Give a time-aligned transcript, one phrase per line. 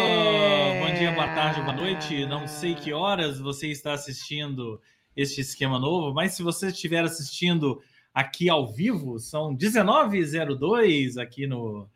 [0.79, 2.25] Bom dia, boa tarde, boa noite.
[2.25, 4.81] Não sei que horas você está assistindo
[5.15, 7.79] este esquema novo, mas se você estiver assistindo
[8.11, 11.87] aqui ao vivo, são 19h02 aqui no,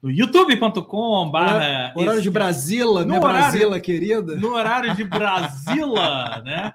[0.00, 3.18] no youtube.com barra horário de Brasília, né?
[3.18, 4.36] Brasília, querida.
[4.36, 6.74] No horário de Brasília, né?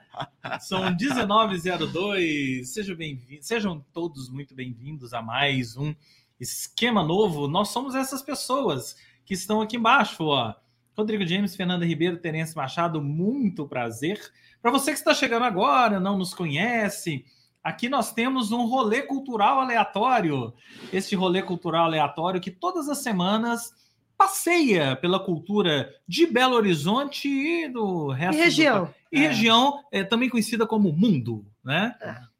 [0.60, 2.66] São 19h02.
[2.66, 5.96] Sejam bem-vindos, sejam todos muito bem-vindos a mais um
[6.42, 7.48] esquema novo.
[7.48, 10.54] Nós somos essas pessoas que estão aqui embaixo, ó.
[10.98, 14.20] Rodrigo James, Fernanda Ribeiro, Terence Machado, muito prazer.
[14.62, 17.26] Para você que está chegando agora, não nos conhece,
[17.64, 20.54] aqui nós temos um rolê cultural aleatório.
[20.92, 23.74] Este rolê cultural aleatório que todas as semanas
[24.18, 28.86] passeia pela cultura de Belo Horizonte e do resto e região.
[28.86, 28.94] Do...
[29.12, 29.28] E é.
[29.28, 31.96] região é, também conhecida como mundo, né?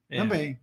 [0.10, 0.18] É.
[0.18, 0.60] Também.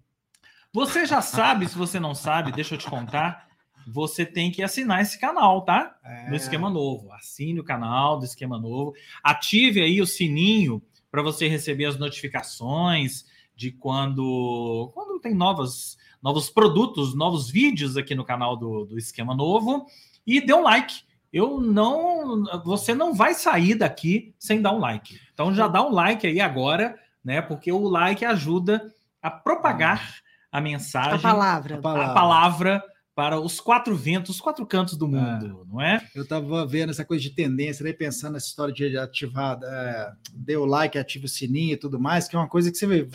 [0.79, 3.49] Você já sabe, se você não sabe, deixa eu te contar.
[3.89, 5.99] Você tem que assinar esse canal, tá?
[6.05, 6.31] É.
[6.31, 7.13] No Esquema Novo.
[7.15, 8.95] Assine o canal do Esquema Novo.
[9.21, 13.25] Ative aí o sininho para você receber as notificações
[13.57, 19.35] de quando, quando tem novos, novos produtos, novos vídeos aqui no canal do, do Esquema
[19.35, 19.85] Novo.
[20.25, 21.03] E dê um like.
[21.33, 22.45] Eu não.
[22.65, 25.21] Você não vai sair daqui sem dar um like.
[25.35, 27.43] Então já dá um like aí agora, né?
[27.43, 30.21] Porque o like ajuda a propagar
[30.51, 32.85] a mensagem, a palavra, a palavra, a palavra
[33.19, 35.73] para os quatro ventos, os quatro cantos do mundo, é.
[35.73, 36.01] não é?
[36.15, 40.65] Eu estava vendo essa coisa de tendência, né, pensando nessa história de ativar, é, deu
[40.65, 43.09] like, ativa o sininho e tudo mais, que é uma coisa que você vê.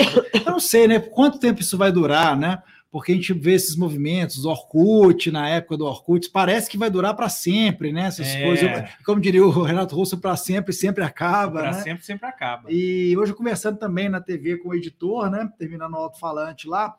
[0.45, 0.99] Eu não sei, né?
[0.99, 2.61] Quanto tempo isso vai durar, né?
[2.91, 7.15] Porque a gente vê esses movimentos, Orkut, na época do Orkut, parece que vai durar
[7.15, 8.07] para sempre, né?
[8.07, 8.43] Essas é.
[8.43, 8.89] coisas.
[9.05, 11.61] Como diria o Renato Russo, para sempre, sempre acaba.
[11.61, 11.81] Para né?
[11.81, 12.69] sempre, sempre acaba.
[12.69, 15.49] E hoje, conversando também na TV com o editor, né?
[15.57, 16.93] Terminando o alto-falante lá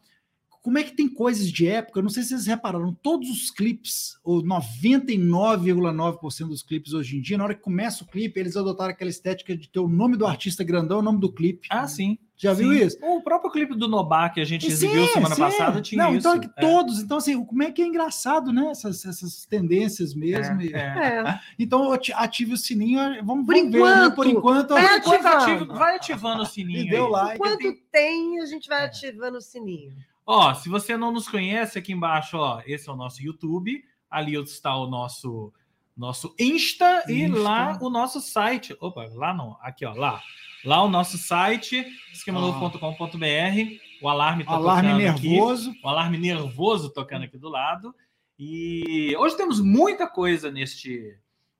[0.65, 2.01] como é que tem coisas de época?
[2.01, 7.37] Não sei se vocês repararam, todos os clipes, ou 99,9% dos clipes hoje em dia,
[7.37, 10.27] na hora que começa o clipe, eles adotaram aquela estética de ter o nome do
[10.27, 11.69] artista grandão, o nome do clipe.
[11.71, 12.19] Ah, sim.
[12.35, 12.63] Já sim.
[12.63, 12.97] viu isso?
[13.03, 15.43] O próprio clipe do Nobá que a gente exibiu semana sim.
[15.43, 16.45] passada tinha Não, então, isso.
[16.45, 16.61] Então, é.
[16.73, 17.03] todos.
[17.03, 18.71] Então, assim, como é que é engraçado, né?
[18.71, 20.63] Essas, essas tendências mesmo.
[20.63, 21.41] É, é.
[21.59, 23.01] Então, ative o sininho.
[23.23, 24.11] Vamos, por vamos enquanto, ver, né?
[24.17, 25.75] Por enquanto, vai, ativando.
[25.75, 26.87] vai ativando o sininho.
[26.87, 27.35] E deu like.
[27.35, 27.83] Enquanto tem...
[27.93, 28.87] tem, a gente vai é.
[28.87, 29.93] ativando o sininho.
[30.27, 34.35] Ó, se você não nos conhece, aqui embaixo, ó, esse é o nosso YouTube, ali
[34.35, 35.53] está o nosso
[35.97, 37.13] nosso Insta, Insta.
[37.13, 38.77] e lá o nosso site.
[38.81, 40.21] Opa, lá não, aqui ó, lá.
[40.65, 43.85] Lá o nosso site, esquemanovo.com.br.
[44.03, 45.71] O alarme tá alarme nervoso.
[45.71, 47.95] Aqui, o alarme nervoso tocando aqui do lado.
[48.39, 51.17] E hoje temos muita coisa neste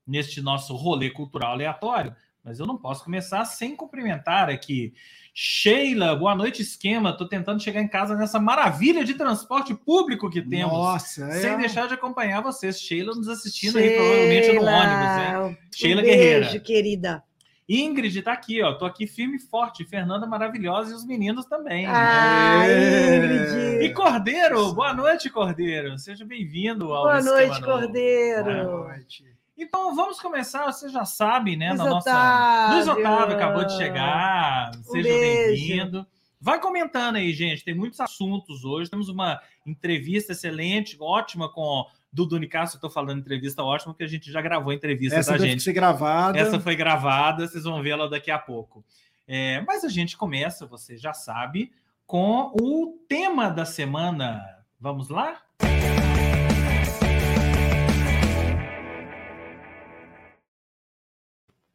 [0.07, 4.93] neste nosso rolê cultural aleatório, mas eu não posso começar sem cumprimentar aqui
[5.37, 7.11] Sheila, boa noite, esquema.
[7.11, 10.73] Estou tentando chegar em casa nessa maravilha de transporte público que temos.
[10.73, 11.57] Nossa, sem é...
[11.57, 12.81] deixar de acompanhar vocês.
[12.81, 15.59] Sheila nos assistindo Sheila, aí, provavelmente no ônibus?
[15.75, 16.47] Sheila um Guerreira.
[16.47, 17.25] Beijo, querida.
[17.69, 18.75] Ingrid está aqui, ó.
[18.75, 19.85] Tô aqui firme e forte.
[19.85, 21.85] Fernanda maravilhosa e os meninos também.
[21.89, 23.85] Ah, Ingrid.
[23.85, 25.99] E Cordeiro, boa noite, Cordeiro.
[25.99, 28.45] Seja bem-vindo ao Boa noite, Cordeiro.
[28.45, 29.34] Boa noite.
[29.57, 31.69] Então vamos começar, você já sabe, né?
[31.69, 32.69] Luiz na nossa.
[32.75, 34.73] Luiz Otávio acabou de chegar.
[34.77, 36.07] Um Seja bem-vindo.
[36.41, 37.65] Vai comentando aí, gente.
[37.65, 38.91] Tem muitos assuntos hoje.
[38.91, 42.77] Temos uma entrevista excelente, ótima com Dudu Nicasso.
[42.77, 45.57] Estou falando entrevista ótima, porque a gente já gravou a entrevista Essa da gente.
[45.57, 46.39] Essa foi gravada.
[46.39, 48.85] Essa foi gravada, vocês vão vê-la daqui a pouco.
[49.27, 51.73] É, mas a gente começa, você já sabe,
[52.07, 54.45] com o tema da semana.
[54.79, 55.41] Vamos lá?
[55.63, 56.04] Música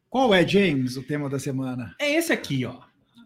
[0.09, 1.95] Qual é, James, o tema da semana?
[1.99, 2.79] É esse aqui, ó.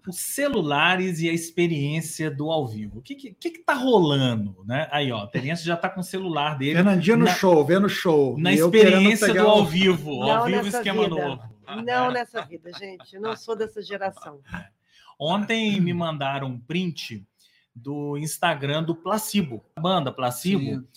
[0.05, 2.99] Os celulares e a experiência do ao vivo.
[2.99, 4.90] O que que, que, que tá rolando, né?
[4.91, 6.75] Aí, ó, a Terence já tá com o celular dele.
[6.75, 8.37] Fernandinho no na, show, vendo show.
[8.37, 10.19] Na experiência do ao vivo.
[10.19, 11.16] Não ao vivo, esquema vida.
[11.16, 11.43] novo.
[11.85, 13.16] Não nessa vida, gente.
[13.16, 14.41] Eu não sou dessa geração.
[15.17, 17.25] Ontem me mandaram um print
[17.73, 20.63] do Instagram do Placebo, banda Placebo.
[20.63, 20.87] Sim.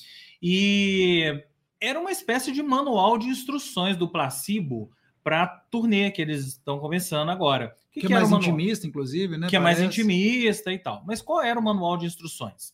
[0.43, 1.45] E
[1.81, 4.91] era uma espécie de manual de instruções do Placebo
[5.27, 7.75] para a turnê que eles estão começando agora.
[7.91, 9.49] Que, que, que é mais intimista, inclusive, né?
[9.49, 9.57] Que Parece.
[9.57, 11.03] é mais intimista e tal.
[11.05, 12.73] Mas qual era o manual de instruções?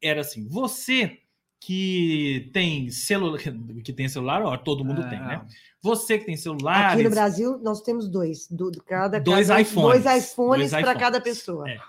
[0.00, 1.18] Era assim: você
[1.58, 3.40] que tem celular,
[3.82, 5.08] que tem celular, ó, todo mundo é.
[5.08, 5.44] tem, né?
[5.80, 6.92] Você que tem celular.
[6.92, 11.20] Aqui no Brasil nós temos dois, do, cada, dois cada, iPhones, dois iPhones para cada
[11.20, 11.68] pessoa.
[11.68, 11.80] É.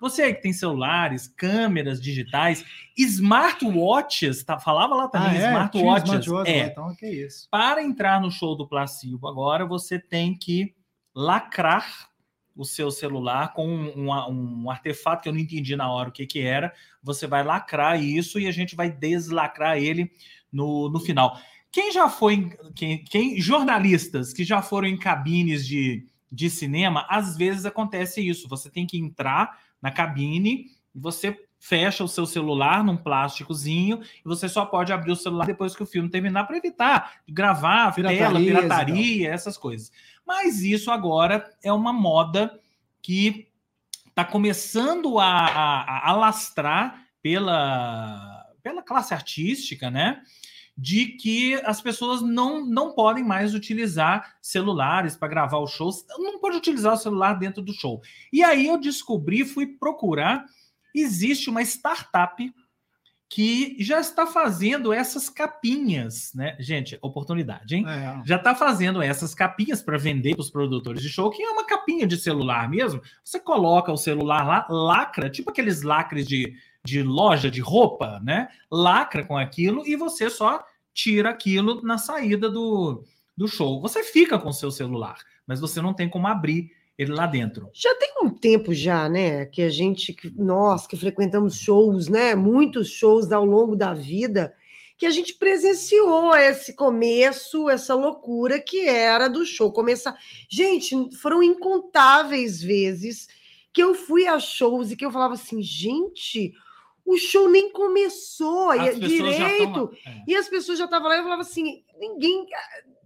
[0.00, 2.64] Você que tem celulares, câmeras digitais,
[2.96, 4.58] smartwatches, tá?
[4.58, 5.46] Falava lá também, ah, é?
[5.48, 6.08] smartwatches.
[6.08, 6.66] Smartwatch, é.
[6.66, 7.48] Então, que é isso?
[7.50, 10.74] Para entrar no show do Placebo agora, você tem que
[11.14, 12.10] lacrar
[12.54, 16.12] o seu celular com um, um, um, artefato que eu não entendi na hora o
[16.12, 16.72] que, que era.
[17.02, 20.10] Você vai lacrar isso e a gente vai deslacrar ele
[20.50, 21.38] no, no final.
[21.70, 27.36] Quem já foi, quem, quem, jornalistas que já foram em cabines de, de cinema, às
[27.36, 28.48] vezes acontece isso.
[28.48, 34.48] Você tem que entrar na cabine, você fecha o seu celular num plásticozinho e você
[34.48, 38.38] só pode abrir o celular depois que o filme terminar para evitar gravar pirataria, tela,
[38.38, 39.90] pirataria, essas coisas.
[40.26, 42.58] Mas isso agora é uma moda
[43.02, 43.48] que
[44.08, 50.22] está começando a, a, a alastrar pela, pela classe artística, né?
[50.76, 56.38] De que as pessoas não, não podem mais utilizar celulares para gravar os shows, não
[56.38, 58.02] pode utilizar o celular dentro do show.
[58.32, 60.44] E aí eu descobri, fui procurar,
[60.94, 62.52] existe uma startup
[63.28, 66.56] que já está fazendo essas capinhas, né?
[66.60, 67.84] Gente, oportunidade, hein?
[67.88, 68.22] É.
[68.24, 71.66] Já está fazendo essas capinhas para vender para os produtores de show, que é uma
[71.66, 73.02] capinha de celular mesmo.
[73.24, 76.54] Você coloca o celular lá, lacra, tipo aqueles lacres de,
[76.86, 78.48] de loja de roupa, né?
[78.70, 83.04] Lacra com aquilo e você só tira aquilo na saída do,
[83.36, 83.80] do show.
[83.82, 87.68] Você fica com o seu celular, mas você não tem como abrir ele lá dentro.
[87.74, 92.88] Já tem um tempo já, né, que a gente, nós que frequentamos shows, né, muitos
[92.88, 94.54] shows ao longo da vida,
[94.96, 100.16] que a gente presenciou esse começo, essa loucura que era do show começar.
[100.48, 103.28] Gente, foram incontáveis vezes
[103.74, 106.54] que eu fui a shows e que eu falava assim, gente,
[107.06, 109.90] o show nem começou as direito.
[110.04, 110.22] É.
[110.26, 112.44] E as pessoas já estavam lá e eu falava assim: ninguém.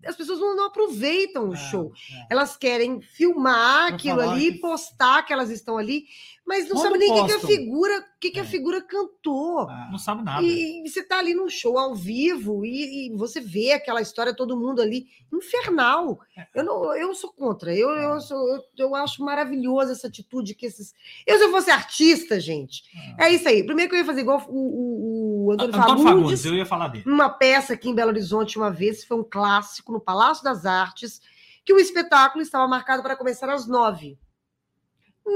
[0.07, 1.93] As pessoas não, não aproveitam o é, show.
[2.11, 2.33] É.
[2.33, 4.59] Elas querem filmar aquilo ali, que...
[4.59, 6.07] postar que elas estão ali,
[6.51, 8.43] mas não sabe nem o que, que, a figura, que, que é.
[8.43, 9.69] a figura cantou.
[9.89, 10.43] Não sabe nada.
[10.43, 14.35] E, e você está ali num show ao vivo e, e, você vê aquela história,
[14.35, 16.19] todo mundo ali, infernal.
[16.37, 16.49] É.
[16.53, 17.73] Eu, não, eu sou contra.
[17.73, 18.21] Eu, eu, é.
[18.21, 20.93] sou, eu, eu, acho maravilhosa essa atitude que esses.
[21.25, 22.83] Eu, se eu fosse artista, gente,
[23.17, 23.63] é, é isso aí.
[23.63, 26.67] Primeiro que eu ia fazer igual o, o, o Antônio, Antônio Fagundes, Fagundes, eu ia
[26.67, 27.05] falar dele.
[27.07, 31.21] Uma peça aqui em Belo Horizonte, uma vez, foi um clássico no Palácio das Artes,
[31.65, 34.19] que o espetáculo estava marcado para começar às nove.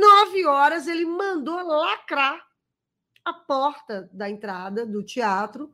[0.01, 2.45] Nove horas ele mandou lacrar
[3.25, 5.73] a porta da entrada do teatro,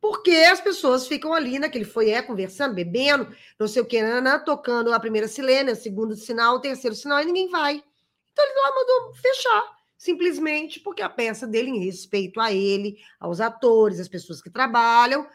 [0.00, 4.92] porque as pessoas ficam ali naquele foyer conversando, bebendo, não sei o que, Ana, tocando
[4.92, 7.84] a primeira silene, o segundo sinal, terceiro sinal, e ninguém vai.
[8.32, 13.40] Então ele lá mandou fechar, simplesmente porque a peça dele, em respeito a ele, aos
[13.40, 15.28] atores, às pessoas que trabalham,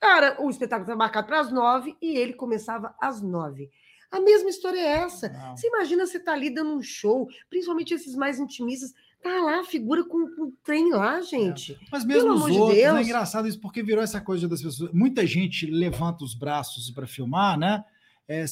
[0.00, 3.70] cara, o espetáculo estava marcado para as nove e ele começava às nove.
[4.14, 5.28] A mesma história é essa.
[5.28, 5.56] Não.
[5.56, 9.64] Você imagina você tá ali dando um show, principalmente esses mais intimistas, tá lá a
[9.64, 11.72] figura com, o trem lá, gente.
[11.72, 11.76] É.
[11.90, 14.92] Mas mesmo Pelo os outros, de é engraçado isso, porque virou essa coisa das pessoas.
[14.92, 17.84] Muita gente levanta os braços para filmar, né?
[18.28, 18.44] É,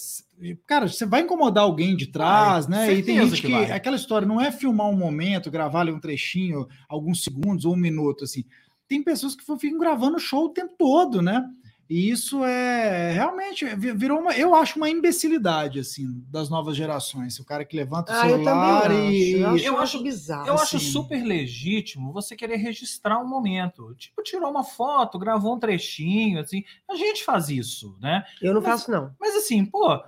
[0.67, 2.93] cara, você vai incomodar alguém de trás, né?
[2.93, 6.01] E tem gente que, que aquela história não é filmar um momento, gravar ali um
[6.01, 8.45] trechinho, alguns segundos ou um minuto, assim.
[8.89, 11.49] Tem pessoas que ficam gravando o show o tempo todo, né?
[11.93, 17.39] E isso é realmente virou uma, eu acho uma imbecilidade assim das novas gerações.
[17.39, 20.47] O cara que levanta o ah, celular eu e eu acho, eu acho bizarro.
[20.49, 20.79] Eu assim.
[20.79, 23.95] acho super legítimo você querer registrar um momento.
[23.97, 26.65] Tipo, tirou uma foto, gravou um trechinho, assim.
[26.91, 28.25] A gente faz isso, né?
[28.41, 29.15] Eu não mas, faço não.
[29.21, 30.03] Mas assim, pô,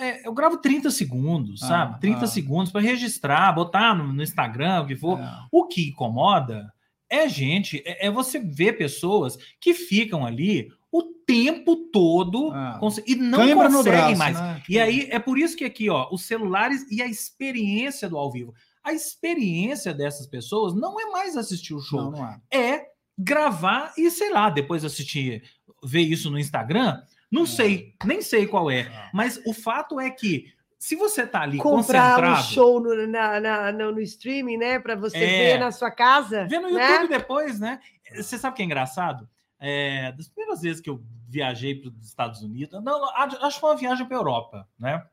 [0.00, 2.00] é, eu gravo 30 segundos, ah, sabe?
[2.00, 2.26] 30 ah.
[2.26, 5.20] segundos para registrar, botar no, no, Instagram, o que for.
[5.20, 5.30] É.
[5.52, 6.74] O que incomoda
[7.08, 13.14] é gente, é, é você ver pessoas que ficam ali o tempo todo ah, e
[13.14, 14.40] não conseguem braço, mais.
[14.40, 14.62] Né?
[14.68, 18.30] E aí é por isso que aqui, ó, os celulares e a experiência do ao
[18.30, 18.54] vivo.
[18.82, 22.40] A experiência dessas pessoas não é mais assistir o show, não, não é.
[22.50, 22.86] é.
[23.18, 25.42] gravar e sei lá, depois assistir,
[25.84, 27.02] ver isso no Instagram.
[27.30, 27.46] Não é.
[27.46, 30.46] sei, nem sei qual é, é, mas o fato é que
[30.78, 34.94] se você tá ali comprar concentrado, um show no, na, na, no, streaming, né, para
[34.94, 36.92] você é, ver na sua casa, ver no né?
[36.92, 37.80] YouTube depois, né?
[38.16, 39.28] Você sabe o que é engraçado?
[39.60, 43.70] É, das primeiras vezes que eu viajei para os Estados Unidos, não, acho que foi
[43.70, 45.04] uma viagem para a Europa, né?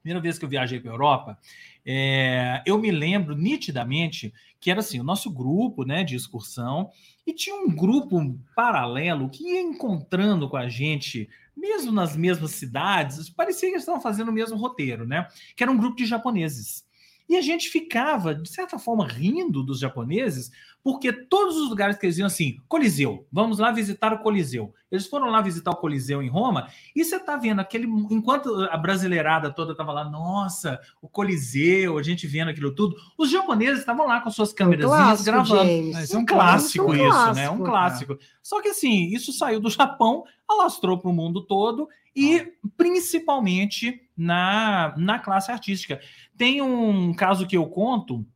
[0.00, 1.38] Primeira vez que eu viajei para a Europa,
[1.86, 6.90] é, eu me lembro nitidamente que era assim, o nosso grupo né, de excursão,
[7.26, 13.28] e tinha um grupo paralelo que ia encontrando com a gente, mesmo nas mesmas cidades,
[13.28, 15.28] parecia que eles estavam fazendo o mesmo roteiro, né?
[15.54, 16.83] Que era um grupo de japoneses.
[17.28, 20.50] E a gente ficava, de certa forma, rindo dos japoneses,
[20.82, 24.74] porque todos os lugares que eles iam assim, Coliseu, vamos lá visitar o Coliseu.
[24.90, 27.86] Eles foram lá visitar o Coliseu em Roma, e você tá vendo aquele.
[28.10, 33.30] Enquanto a brasileirada toda tava lá, nossa, o Coliseu, a gente vendo aquilo tudo, os
[33.30, 34.84] japoneses estavam lá com suas câmeras
[35.24, 35.64] gravando.
[35.64, 36.12] James.
[36.12, 37.36] É um clássico é um isso, clássico.
[37.36, 37.44] né?
[37.44, 38.12] É um clássico.
[38.12, 38.18] É.
[38.42, 44.94] Só que assim, isso saiu do Japão, alastrou para o mundo todo e principalmente na,
[44.96, 46.00] na classe artística.
[46.36, 48.26] Tem um caso que eu conto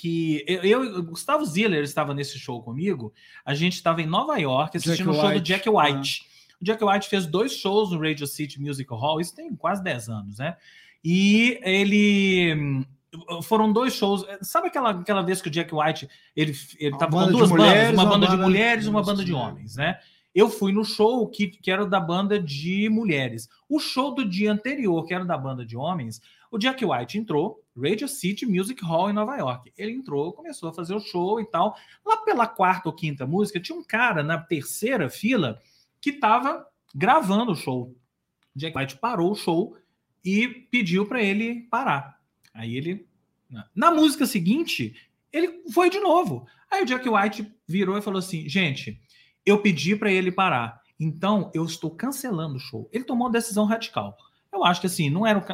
[0.00, 3.12] que eu, eu Gustavo Ziller estava nesse show comigo.
[3.44, 6.22] A gente estava em Nova York assistindo o um show do Jack White.
[6.24, 6.56] Ah.
[6.60, 10.08] O Jack White fez dois shows no Radio City Music Hall, isso tem quase 10
[10.08, 10.56] anos, né?
[11.04, 12.84] E ele
[13.42, 14.24] foram dois shows.
[14.42, 18.06] Sabe aquela, aquela vez que o Jack White ele ele tava com duas bandas, uma,
[18.06, 19.98] banda, de mulheres e uma banda de homens, né?
[20.34, 23.48] Eu fui no show que, que era da banda de mulheres.
[23.68, 27.62] O show do dia anterior, que era da banda de homens, o Jack White entrou,
[27.76, 29.72] Radio City Music Hall em Nova York.
[29.78, 31.76] Ele entrou, começou a fazer o show e tal.
[32.04, 35.60] Lá pela quarta ou quinta música, tinha um cara na terceira fila
[36.00, 37.94] que estava gravando o show.
[38.54, 39.76] O Jack White parou o show
[40.24, 42.18] e pediu para ele parar.
[42.52, 43.08] Aí ele.
[43.74, 44.94] Na música seguinte,
[45.32, 46.46] ele foi de novo.
[46.70, 49.00] Aí o Jack White virou e falou assim: gente,
[49.46, 50.80] eu pedi para ele parar.
[50.98, 52.88] Então eu estou cancelando o show.
[52.92, 54.16] Ele tomou uma decisão radical.
[54.52, 55.44] Eu acho que assim, não era.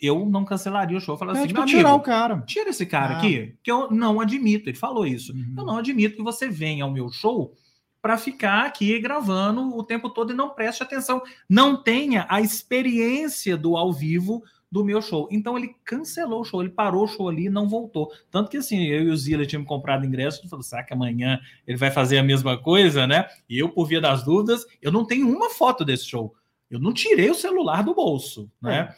[0.00, 1.14] Eu não cancelaria o show.
[1.14, 2.40] Eu falei assim, meu tirar o cara.
[2.46, 3.18] Tira esse cara ah.
[3.18, 4.68] aqui, que eu não admito.
[4.68, 5.32] Ele falou isso.
[5.32, 5.54] Uhum.
[5.58, 7.54] Eu não admito que você venha ao meu show
[8.00, 11.22] para ficar aqui gravando o tempo todo e não preste atenção.
[11.48, 15.28] Não tenha a experiência do ao vivo do meu show.
[15.30, 18.10] Então ele cancelou o show, ele parou o show ali e não voltou.
[18.30, 21.76] Tanto que assim, eu e o Zila tínhamos comprado ingresso, falou, será que amanhã ele
[21.76, 23.26] vai fazer a mesma coisa, né?
[23.46, 26.34] E eu, por via das dúvidas, eu não tenho uma foto desse show.
[26.72, 28.88] Eu não tirei o celular do bolso, né?
[28.90, 28.94] É.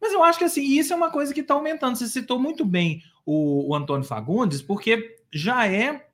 [0.00, 1.96] Mas eu acho que assim, isso é uma coisa que está aumentando.
[1.96, 6.06] Você citou muito bem o, o Antônio Fagundes, porque já é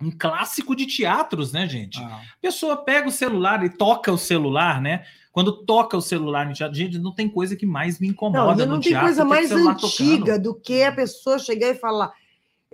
[0.00, 2.00] um clássico de teatros, né, gente?
[2.00, 2.20] Ah.
[2.22, 5.04] A pessoa pega o celular e toca o celular, né?
[5.30, 8.74] Quando toca o celular no teatro, gente, não tem coisa que mais me incomoda não,
[8.74, 10.42] não tem teatro coisa mais antiga tocando.
[10.42, 12.12] do que a pessoa chegar e falar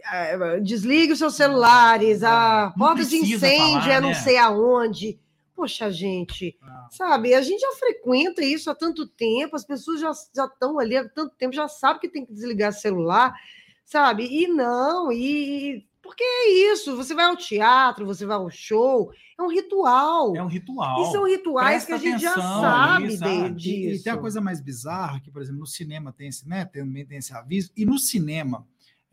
[0.07, 4.15] ah, desligue os seus celulares, a porta de incêndio falar, é não né?
[4.15, 5.19] sei aonde.
[5.55, 6.89] Poxa, gente, ah.
[6.91, 11.09] sabe, a gente já frequenta isso há tanto tempo, as pessoas já estão ali há
[11.09, 13.33] tanto tempo, já sabem que tem que desligar o celular,
[13.85, 14.27] sabe?
[14.27, 19.43] E não, e porque é isso, você vai ao teatro, você vai ao show, é
[19.43, 20.37] um ritual.
[20.37, 21.03] É um ritual.
[21.03, 23.51] E são rituais Presta que a gente já sabe, ali, sabe?
[23.55, 23.71] disso.
[23.71, 26.65] E, e, tem a coisa mais bizarra, que, por exemplo, no cinema tem esse, né,
[26.65, 28.67] também tem esse aviso, e no cinema,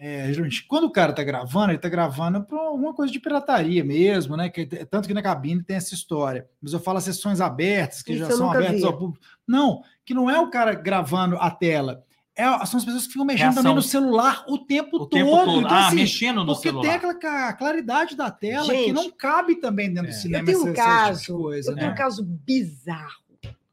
[0.04, 3.84] é, geralmente, quando o cara tá gravando, ele tá gravando para alguma coisa de pirataria
[3.84, 4.50] mesmo, né?
[4.50, 6.48] Que, tanto que na cabine tem essa história.
[6.60, 8.86] Mas eu falo sessões abertas, que isso já são abertas vi.
[8.86, 9.24] ao público.
[9.48, 12.04] Não, que não é o cara gravando a tela
[12.36, 13.64] é, são as pessoas que ficam mexendo Reação.
[13.64, 15.10] também no celular o tempo o todo.
[15.10, 15.60] Tempo todo.
[15.60, 17.00] Então, ah, assim, mexendo no porque celular.
[17.00, 20.14] Porque tem aquela claridade da tela Gente, que não cabe também dentro é.
[20.14, 20.44] do cinema.
[20.44, 21.82] Eu tenho um essa, caso, tipo coisa, eu né?
[21.82, 23.22] tenho um caso bizarro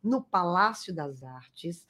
[0.02, 1.86] no Palácio das Artes,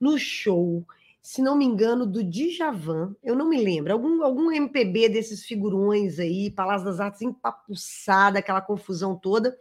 [0.00, 0.86] no show,
[1.22, 6.18] se não me engano, do Djavan, eu não me lembro, algum, algum MPB desses figurões
[6.18, 9.56] aí, Palácio das Artes empapuçada, aquela confusão toda.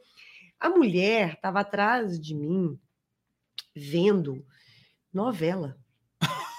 [0.60, 2.80] A mulher estava atrás de mim
[3.76, 4.44] vendo
[5.14, 5.78] novela.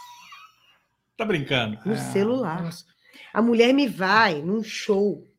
[1.15, 1.79] Tá brincando?
[1.85, 2.63] No ah, celular.
[2.63, 2.87] Nossa.
[3.33, 5.31] A mulher me vai num show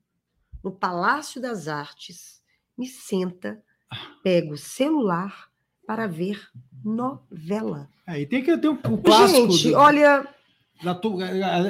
[0.63, 2.41] no Palácio das Artes,
[2.77, 3.61] me senta,
[4.23, 5.51] pega o celular
[5.85, 6.39] para ver
[6.83, 7.89] novela.
[8.07, 9.51] É, e tem que ter o, o clássico.
[9.51, 9.77] Gente, do...
[9.77, 10.27] olha,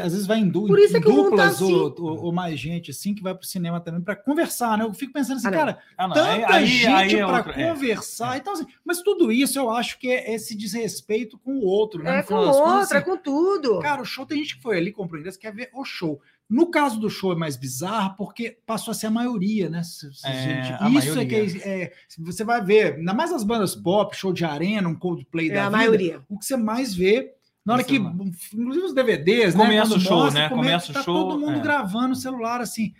[0.03, 1.74] às vezes vai em, du Por isso é que duplas assim.
[1.74, 4.86] ou, ou, ou, mais gente assim que vai para o cinema também para conversar, né?
[4.86, 7.74] Eu fico pensando assim, ah, cara, ah, tanta aí, gente é para é.
[7.74, 8.36] conversar.
[8.36, 8.38] É.
[8.39, 12.20] Então, assim, mas tudo isso eu acho que é esse desrespeito com o outro, né?
[12.20, 13.79] É com o outro, assim, é com tudo.
[13.79, 16.20] Cara, o show tem gente que foi ali comprou ingresso quer ver o show.
[16.53, 19.81] No caso do show é mais bizarro porque passou a ser a maioria, né?
[20.24, 24.45] É, Isso é que é, você vai ver, ainda mais as bandas pop, show de
[24.45, 26.22] arena, um Coldplay é da a vida, maioria.
[26.29, 27.33] o que você mais vê
[27.65, 29.95] na hora que, inclusive os DVDs, né, começa né?
[29.95, 30.50] o show, mostra, né?
[30.50, 31.15] Começa o tá show.
[31.15, 31.62] todo mundo é.
[31.62, 32.93] gravando o celular assim.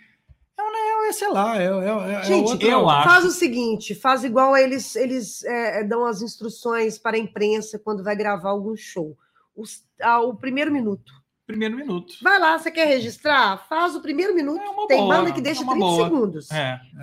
[0.58, 2.66] É, é, sei lá, é, é, é Gente, outra...
[2.66, 3.08] eu acho.
[3.08, 8.02] Faz o seguinte, faz igual eles, eles é, dão as instruções para a imprensa quando
[8.02, 9.16] vai gravar algum show.
[9.54, 11.12] Os, ah, o primeiro minuto.
[11.46, 12.14] Primeiro minuto.
[12.22, 13.66] Vai lá, você quer registrar?
[13.68, 14.60] Faz o primeiro minuto.
[14.60, 16.04] É Tem boa, banda que deixa 30 boa.
[16.04, 16.48] segundos.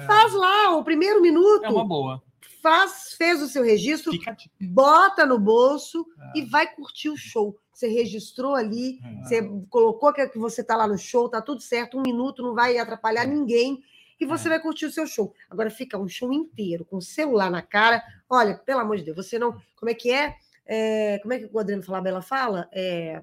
[0.07, 1.63] Faz lá o primeiro minuto.
[1.63, 2.23] É uma boa
[2.61, 4.11] faz, fez o seu registro,
[4.61, 6.05] bota no bolso
[6.35, 6.39] é.
[6.39, 7.57] e vai curtir o show.
[7.73, 9.23] Você registrou ali, é.
[9.23, 12.77] você colocou que você está lá no show, tá tudo certo, um minuto não vai
[12.77, 13.83] atrapalhar ninguém
[14.19, 14.51] e você é.
[14.51, 15.33] vai curtir o seu show.
[15.49, 18.03] Agora fica um show inteiro com o celular na cara.
[18.29, 19.59] Olha, pelo amor de Deus, você não.
[19.75, 20.35] Como é que é?
[20.65, 22.69] é como é que o Adriano Falabella fala?
[22.71, 23.21] É,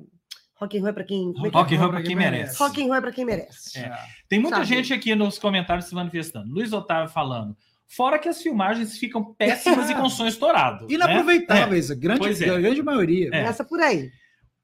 [0.60, 2.58] Rock and roll é para quem, é rock and roll para quem merece.
[2.58, 3.78] Rock and roll é para quem merece.
[3.78, 3.92] É.
[4.28, 4.68] Tem muita Sabe?
[4.68, 6.52] gente aqui nos comentários se manifestando.
[6.52, 7.56] Luiz Otávio falando.
[7.86, 10.86] Fora que as filmagens ficam péssimas e com som estourado.
[10.90, 11.94] Inaproveitáveis, né?
[11.94, 12.60] a grande, é.
[12.60, 13.30] grande maioria.
[13.32, 13.44] É.
[13.44, 14.10] Essa por aí.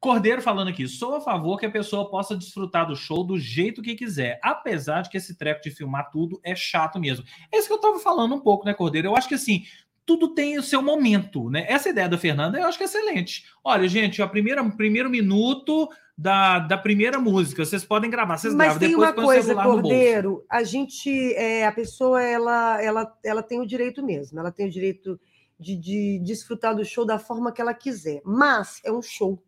[0.01, 3.81] Cordeiro falando aqui, sou a favor que a pessoa possa desfrutar do show do jeito
[3.81, 7.25] que quiser, apesar de que esse treco de filmar tudo é chato mesmo.
[7.51, 9.09] É isso que eu tava falando um pouco, né, Cordeiro?
[9.09, 9.65] Eu acho que assim,
[10.07, 11.65] tudo tem o seu momento, né?
[11.69, 13.45] Essa ideia da Fernanda eu acho que é excelente.
[13.63, 18.81] Olha, gente, o primeiro minuto da, da primeira música, vocês podem gravar, vocês Mas gravam,
[18.81, 19.55] tem depois uma coisa.
[19.55, 24.67] Cordeiro, a gente, é, a pessoa, ela, ela, ela tem o direito mesmo, ela tem
[24.67, 25.19] o direito
[25.59, 29.43] de, de desfrutar do show da forma que ela quiser, mas é um show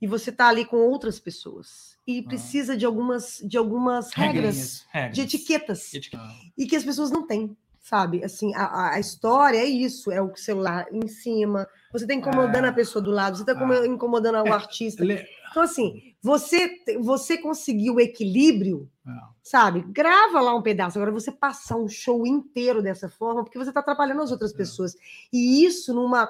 [0.00, 2.28] e você está ali com outras pessoas e Ah.
[2.28, 5.14] precisa de algumas, de algumas regras, Regras.
[5.16, 6.22] de etiquetas Etiqueta.
[6.56, 7.56] e que as pessoas não têm,
[7.88, 8.22] sabe?
[8.22, 12.68] Assim, a- a, história é isso, é o celular em cima, você está incomodando É.
[12.68, 13.86] a pessoa do lado, você está Ah.
[13.86, 15.02] incomodando o É, artista.
[15.50, 16.70] Então, assim, você,
[17.00, 19.10] você conseguiu o equilíbrio, É.
[19.42, 19.80] sabe?
[19.88, 20.98] Grava lá um pedaço.
[20.98, 24.56] Agora, você passar um show inteiro dessa forma, porque você está atrapalhando as outras É.
[24.56, 24.94] pessoas.
[25.32, 26.26] E isso, numa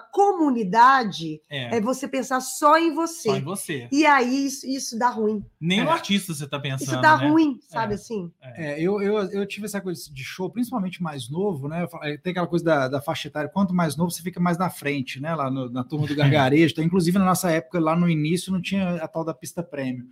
[0.52, 3.28] comunidade, É, é você pensar só em você.
[3.30, 3.88] só em você.
[3.90, 5.45] E aí, isso, isso dá ruim.
[5.61, 5.85] Nem É.
[5.85, 7.28] o artista você tá pensando, Isso dá né?
[7.28, 7.97] ruim, sabe É.
[7.97, 8.30] assim?
[8.42, 11.87] É, eu, eu, eu tive essa coisa de show, principalmente mais novo, né?
[12.23, 15.21] Tem aquela coisa da, da faixa etária, quanto mais novo, você fica mais na frente,
[15.21, 15.35] né?
[15.35, 16.14] Lá no- na turma do
[16.54, 16.73] gargarejo.
[16.73, 20.06] Então, inclusive, na nossa época, lá no início, não tinha a tal da pista prêmio.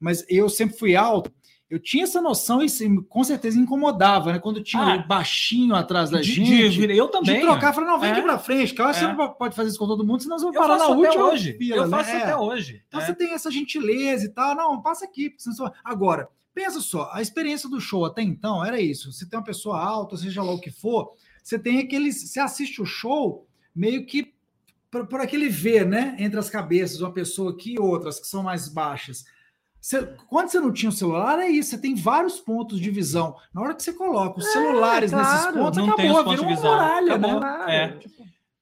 [0.00, 1.32] Mas eu sempre fui alto,
[1.70, 2.68] eu tinha essa noção e
[3.08, 4.38] com certeza incomodava, né?
[4.38, 6.70] Quando tinha Ah, o baixinho atrás da De- gente.
[6.70, 7.40] de- eu de também.
[7.40, 8.12] trocar, falar, não, vem É.
[8.12, 9.08] aqui pra frente, você É.
[9.14, 11.54] não pode fazer isso com todo mundo, senão você vai Eu parar na última hoje.
[11.56, 11.96] fila, eu né?
[11.96, 12.22] faço É.
[12.22, 12.82] até hoje.
[12.86, 13.06] Então é.
[13.06, 14.54] você tem essa gentileza e tal.
[14.54, 15.32] Não, passa aqui.
[15.38, 19.10] senão você- Agora, pensa só, a experiência do show até então era isso.
[19.12, 22.30] Você tem uma pessoa alta, seja lá o que for, você tem aqueles.
[22.30, 24.33] Você assiste o show meio que
[24.94, 26.14] por, por aquele ver, né?
[26.18, 29.24] Entre as cabeças, uma pessoa aqui e outras que são mais baixas.
[29.80, 31.70] Você- quando você não tinha o celular, é isso.
[31.70, 33.36] Você tem vários pontos de visão.
[33.52, 35.58] Na hora que você coloca os celulares nesses claro.
[35.58, 36.72] pontos, Não tem acabou, os pontos virou de uma visão.
[36.72, 37.40] muralha, Acabou.
[37.40, 37.98] né?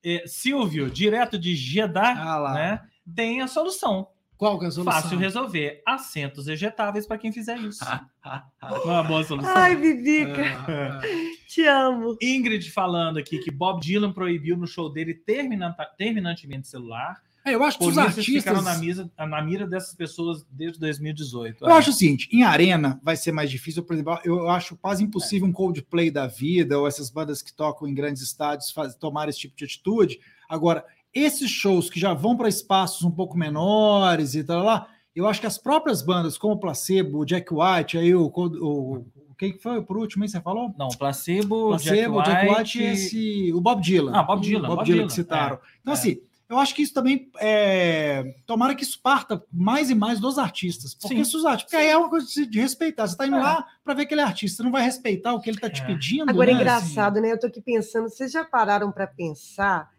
[0.05, 0.13] É.
[0.15, 2.81] É, Silvio, direto de Jeddah, Ah né?
[3.15, 4.07] Tem a solução.
[4.43, 5.01] Qual que é a solução?
[5.01, 5.81] Fácil resolver.
[5.87, 7.79] Assentos ejetáveis para quem fizer isso.
[8.83, 9.53] Uma boa solução.
[9.55, 11.01] Ai, Bibica, Ah, ah,
[11.47, 12.17] te amo.
[12.21, 17.21] Ingrid falando aqui que Bob Dylan proibiu no show dele termina- terminantemente celular.
[17.45, 18.75] É, eu acho que os Polícias ficaram artistas.
[18.75, 21.63] na, misa, na mira dessas pessoas desde 2018.
[21.65, 25.03] Eu acho o seguinte, em arena vai ser mais difícil, por exemplo, eu acho quase
[25.05, 29.29] impossível um Coldplay da vida ou essas bandas que tocam em grandes estádios faz, tomar
[29.29, 30.19] esse tipo de atitude.
[30.49, 35.27] Agora, esses shows que já vão para espaços um pouco menores e tal lá, eu
[35.27, 39.05] acho que as próprias bandas, como o Placebo, o Jack White, aí o, o, o
[39.37, 40.73] quem que foi por último, hein, você falou?
[40.77, 44.11] Não, placebo, Placebo, Jack White, White e esse, o Bob Dylan.
[44.15, 45.59] Ah, Bob Dylan, O Bob, Bob Dylan, Dylan, que citaram.
[45.81, 45.97] Então, é.
[45.97, 46.17] assim,
[46.49, 48.35] eu acho que isso também é.
[48.45, 50.93] Tomara que isso parta mais e mais dos artistas.
[50.93, 53.07] Porque, os artistas, porque aí é uma coisa de respeitar.
[53.07, 53.41] Você está indo É.
[53.41, 55.85] lá para ver aquele artista, você não vai respeitar o que ele está te É.
[55.85, 56.29] pedindo.
[56.29, 57.31] Agora é né, engraçado, né?
[57.31, 59.89] Eu tô aqui pensando, vocês já pararam para pensar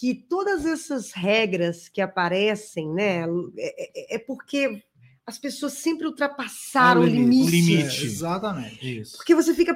[0.00, 3.24] que todas essas regras que aparecem, né,
[3.58, 4.82] é, é- é porque
[5.26, 7.42] as pessoas sempre ultrapassaram o limite.
[7.42, 8.02] o limite.
[8.02, 9.00] É, exatamente.
[9.00, 9.16] Isso.
[9.16, 9.74] Porque você fica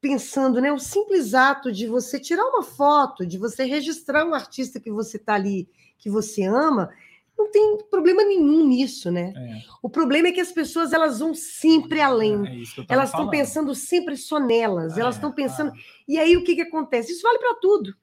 [0.00, 0.72] pensando, né?
[0.72, 5.18] O simples ato de você tirar uma foto, de você registrar um artista que você
[5.18, 5.68] tá ali,
[5.98, 6.90] que você ama,
[7.38, 9.32] não tem problema nenhum nisso, né?
[9.36, 12.34] É, O problema é que as pessoas elas vão sempre além.
[12.46, 15.72] é Elas estão pensando sempre só nelas, elas É, estão pensando.
[16.08, 17.12] E aí o que, que acontece?
[17.12, 17.94] Isso vale para tudo.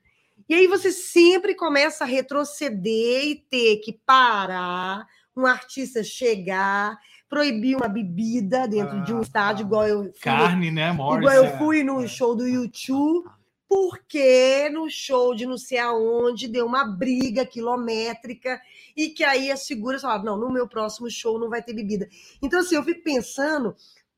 [0.49, 5.05] E aí você sempre começa a retroceder e ter que parar,
[5.36, 6.97] um artista chegar,
[7.29, 9.67] proibir uma bebida dentro de um Ah, estádio, ah.
[9.67, 11.19] igual eu fui, Carne, né, Morris?
[11.19, 12.07] igual eu é, fui no é.
[12.07, 13.29] show do YouTube,
[13.67, 18.60] porque no show de não sei aonde deu uma briga quilométrica
[18.95, 22.07] e que aí as figuras falaram, não, no meu próximo show não vai ter bebida.
[22.41, 23.75] Então, assim, eu fico pensando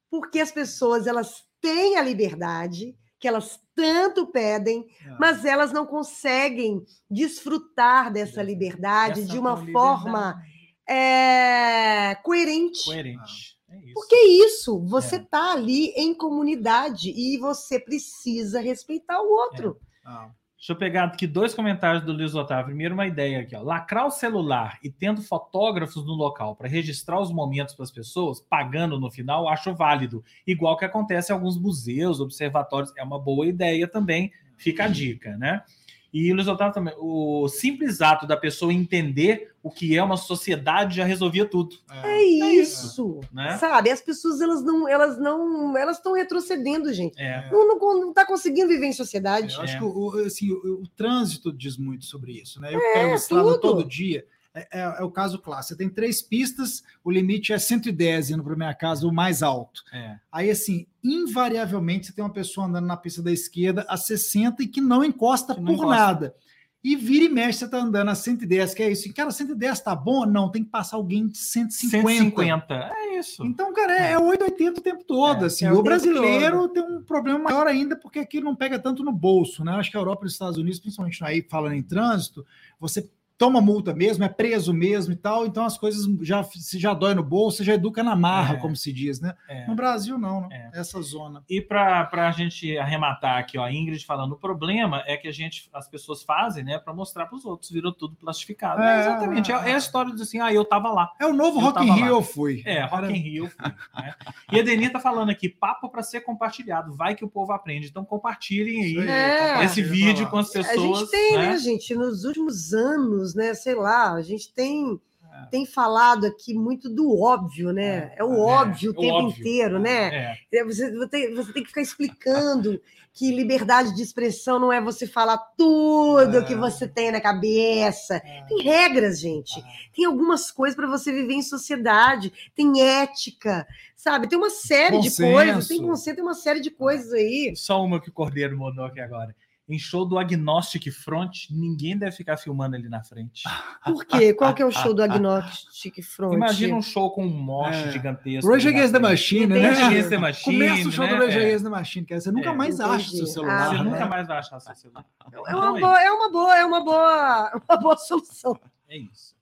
[0.10, 5.16] porque as pessoas, elas têm a liberdade que elas tanto pedem, É.
[5.20, 10.42] mas elas não conseguem desfrutar dessa liberdade Essa de uma liberdade forma
[10.88, 12.86] é, coerente.
[12.86, 13.58] coerente.
[13.70, 13.94] É isso.
[13.94, 15.20] Porque é isso, você É.
[15.20, 19.80] está ali em comunidade e você precisa respeitar o outro.
[20.06, 22.66] Ah, Deixa eu pegar aqui dois comentários do Luiz Otávio.
[22.66, 23.56] Primeiro, uma ideia aqui.
[23.56, 23.64] Ó.
[23.64, 28.42] Lacrar o celular e tendo fotógrafos no local para registrar os momentos para as pessoas,
[28.42, 30.22] pagando no final, acho válido.
[30.46, 32.92] Igual que acontece em alguns museus, observatórios.
[32.98, 34.34] É uma boa ideia também.
[34.58, 35.64] Fica a dica, né?
[36.12, 36.94] E o Luiz Otávio também.
[36.98, 42.24] O simples ato da pessoa entender o que é uma sociedade já resolvia tudo, É
[42.24, 43.58] isso, né?
[43.58, 43.92] sabe?
[43.92, 47.20] As pessoas elas não, elas não, elas estão retrocedendo, gente.
[47.22, 47.50] É.
[47.52, 49.54] Não, não, não tá conseguindo viver em sociedade.
[49.54, 49.78] Eu acho É.
[49.78, 52.74] que o, assim, o, o trânsito diz muito sobre isso, né?
[52.74, 54.26] Eu É, pego estrada todo dia.
[54.54, 55.70] É, é- é o caso clássico.
[55.70, 59.84] Você tem três pistas, o limite é 110 indo para minha casa, o mais alto.
[59.94, 60.16] É.
[60.32, 64.68] Aí, assim, invariavelmente você tem uma pessoa andando na pista da esquerda a 60 e
[64.68, 65.96] que não encosta Que não por encosta.
[65.96, 66.36] nada.
[66.82, 69.06] E vira e mexe, você tá andando a 110, que é isso.
[69.10, 70.26] E, cara, 110 tá bom?
[70.26, 72.08] Não, tem que passar alguém de 150.
[72.08, 72.74] 150.
[72.74, 73.46] É isso.
[73.46, 75.44] Então, cara, é, é 880 o tempo todo.
[75.44, 75.66] É, assim.
[75.66, 79.12] é o o brasileiro tem um problema maior ainda, porque aqui não pega tanto no
[79.12, 79.74] bolso, né?
[79.74, 82.46] Acho que a Europa e os Estados Unidos, principalmente aí falando em trânsito,
[82.80, 83.10] você
[83.40, 87.16] toma multa mesmo, é preso mesmo e tal, então as coisas já se já dói
[87.16, 88.58] no bolso, você já educa na marra, É.
[88.58, 89.34] como se diz, né?
[89.48, 89.66] É.
[89.66, 90.70] No Brasil, não, né?
[90.74, 90.80] É.
[90.82, 91.42] Essa zona.
[91.50, 95.32] E para a gente arrematar aqui, ó, a Ingrid falando, o problema é que a
[95.32, 98.82] gente, as pessoas fazem, né, para mostrar para os outros, virou tudo plastificado.
[98.82, 99.52] É, É, exatamente.
[99.52, 101.10] É, é a história de assim, ah, eu tava lá.
[101.20, 102.08] É o novo Rock in Rio, lá.
[102.10, 102.62] eu fui.
[102.66, 103.46] É, Rock Era- in Rio.
[103.46, 103.72] eu fui,
[104.04, 104.14] né?
[104.52, 107.88] E a Deni tá falando aqui, papo para ser compartilhado, vai que o povo aprende.
[107.88, 109.64] Então compartilhem aí É.
[109.64, 111.00] esse vídeo com as A pessoas.
[111.00, 111.48] gente tem, né?
[111.52, 111.58] né?
[111.58, 113.54] gente, nos últimos anos, né?
[113.54, 115.00] Sei lá, a gente tem,
[115.32, 115.46] É.
[115.52, 118.14] tem falado aqui muito do óbvio, né?
[118.18, 119.40] É, o é, óbvio é o tempo óbvio.
[119.40, 120.36] inteiro, né?
[120.52, 122.82] É, É, Você, você tem, que ficar explicando
[123.14, 126.44] que liberdade de expressão não é você falar tudo É.
[126.44, 128.16] que você tem na cabeça.
[128.24, 128.46] É.
[128.48, 129.62] Tem regras, gente.
[129.96, 132.32] Tem algumas coisas para você viver em sociedade.
[132.56, 134.28] Tem ética, sabe?
[134.28, 135.34] Tem uma série de Consenso.
[135.34, 135.68] coisas.
[135.68, 137.54] Tem conceito, tem uma série de coisas aí.
[137.56, 139.36] Só uma que o Cordeiro mandou aqui agora.
[139.70, 143.44] Em show do Agnostic Front, ninguém deve ficar filmando ali na frente.
[143.86, 144.34] Por quê?
[144.34, 146.34] Qual que é o show do Agnostic Front?
[146.34, 147.92] Imagina um show com um moche É.
[147.92, 148.50] gigantesco.
[148.52, 149.00] Rage na Against the.
[149.00, 149.70] Machine, né?
[149.70, 151.16] Rage Against the Machine, Começa o show né?
[151.16, 151.46] do Rage É.
[151.46, 152.22] Against the Machine, cara.
[152.22, 153.62] Você nunca É, mais acha o seu celular.
[153.62, 153.84] Ah, Você né?
[153.84, 155.06] nunca mais vai achar seu celular.
[155.24, 158.60] É Então, uma, é boa, é uma boa, é uma boa, uma boa solução.
[158.90, 159.36] É isso.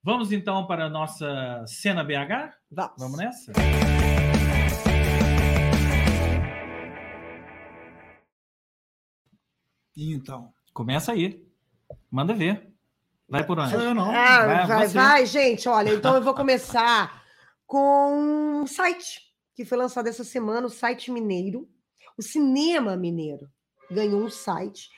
[0.00, 2.54] Vamos então para a nossa cena BH?
[2.70, 2.92] Vamos.
[2.98, 3.52] Vamos nessa?
[9.96, 10.52] Então.
[10.72, 11.44] Começa aí.
[12.10, 12.72] Manda ver.
[13.28, 13.74] Vai por onde?
[13.74, 14.10] Eu não.
[14.10, 15.68] Ah, Vai, vai, vai, gente.
[15.68, 17.24] Olha, então eu vou começar
[17.66, 19.20] com um site
[19.54, 21.68] que foi lançado essa semana, o site mineiro.
[22.16, 23.50] O Cinema Mineiro
[23.90, 24.88] ganhou um site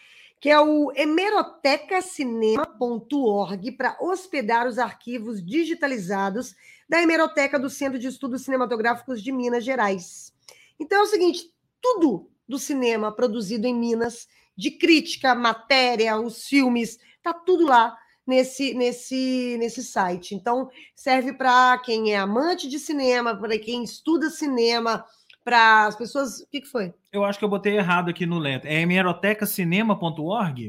[0.41, 6.55] que é o hemerotecacinema.org para hospedar os arquivos digitalizados
[6.89, 10.33] da Hemeroteca do Centro de Estudos Cinematográficos de Minas Gerais.
[10.79, 16.99] Então é o seguinte, tudo do cinema produzido em Minas, de crítica, matéria, os filmes,
[17.23, 20.35] tá tudo lá nesse, nesse, nesse site.
[20.35, 25.05] Então, serve para quem é amante de cinema, para quem estuda cinema,
[25.45, 26.41] para as pessoas.
[26.41, 26.93] O que, que foi?
[27.13, 28.69] Eu acho que eu botei errado aqui no letra.
[28.69, 30.69] É hemerotecacinema.org?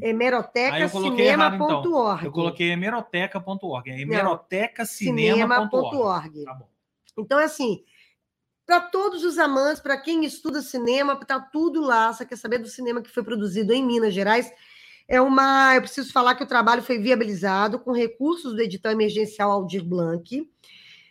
[0.91, 1.81] Coloquei errado, então.
[1.81, 2.25] Hemerotecacinema.org.
[2.25, 3.89] Eu coloquei hemeroteca.org.
[3.89, 4.87] É hemerotecacinema.org.
[4.87, 6.43] Cinema.org.
[6.45, 6.69] Tá bom.
[7.17, 7.83] Então, é assim,
[8.69, 12.13] para todos os amantes, para quem estuda cinema, tá tudo lá.
[12.13, 14.53] Você quer saber do cinema que foi produzido em Minas Gerais?
[15.07, 15.73] É uma.
[15.73, 20.47] Eu preciso falar que o trabalho foi viabilizado com recursos do edital emergencial Aldir Blanc.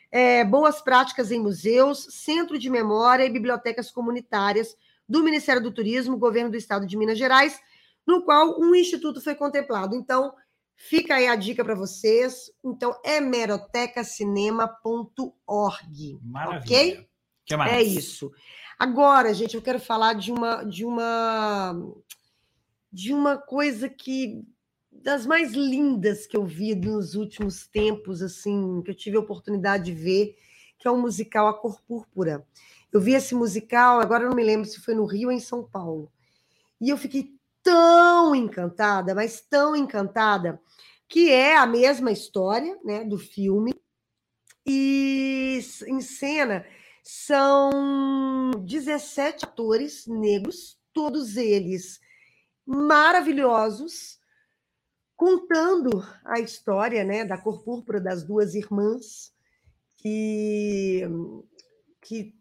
[0.08, 4.76] É, boas práticas em museus, centro de memória e bibliotecas comunitárias
[5.08, 7.58] do Ministério do Turismo, governo do Estado de Minas Gerais,
[8.06, 9.96] no qual um instituto foi contemplado.
[9.96, 10.32] Então,
[10.76, 12.52] fica aí a dica para vocês.
[12.64, 16.20] Então, é merotecacinema.org.
[16.22, 16.62] Maravilha.
[16.62, 17.07] Ok?
[17.48, 17.72] Que mais?
[17.72, 18.30] É isso.
[18.78, 21.74] Agora, gente, eu quero falar de uma de uma
[22.92, 24.44] de uma coisa que
[24.90, 29.84] das mais lindas que eu vi nos últimos tempos, assim, que eu tive a oportunidade
[29.86, 30.36] de ver,
[30.78, 32.46] que é o musical A Cor Púrpura.
[32.92, 35.40] Eu vi esse musical, agora eu não me lembro se foi no Rio ou em
[35.40, 36.10] São Paulo.
[36.80, 40.60] E eu fiquei tão encantada, mas tão encantada,
[41.06, 43.74] que é a mesma história, né, do filme.
[44.66, 46.64] E em cena
[47.10, 51.98] são 17 atores negros, todos eles
[52.66, 54.18] maravilhosos,
[55.16, 59.32] contando a história né, da cor púrpura das duas irmãs
[59.96, 61.00] que,
[62.02, 62.34] que,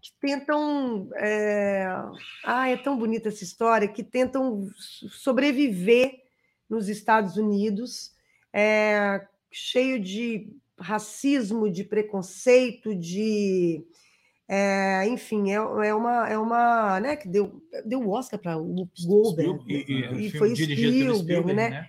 [0.00, 1.10] que tentam.
[1.16, 1.84] É...
[2.42, 4.66] Ah, é tão bonita essa história, que tentam
[5.10, 6.22] sobreviver
[6.70, 8.14] nos Estados Unidos,
[8.50, 13.84] é, cheio de racismo, de preconceito, de.
[14.48, 18.88] É, enfim, é, é, uma, é uma, né, que deu, deu o Oscar para o
[19.06, 21.70] Goldberg, E, e, foi Spielberg, Spielberg, né?
[21.70, 21.88] né?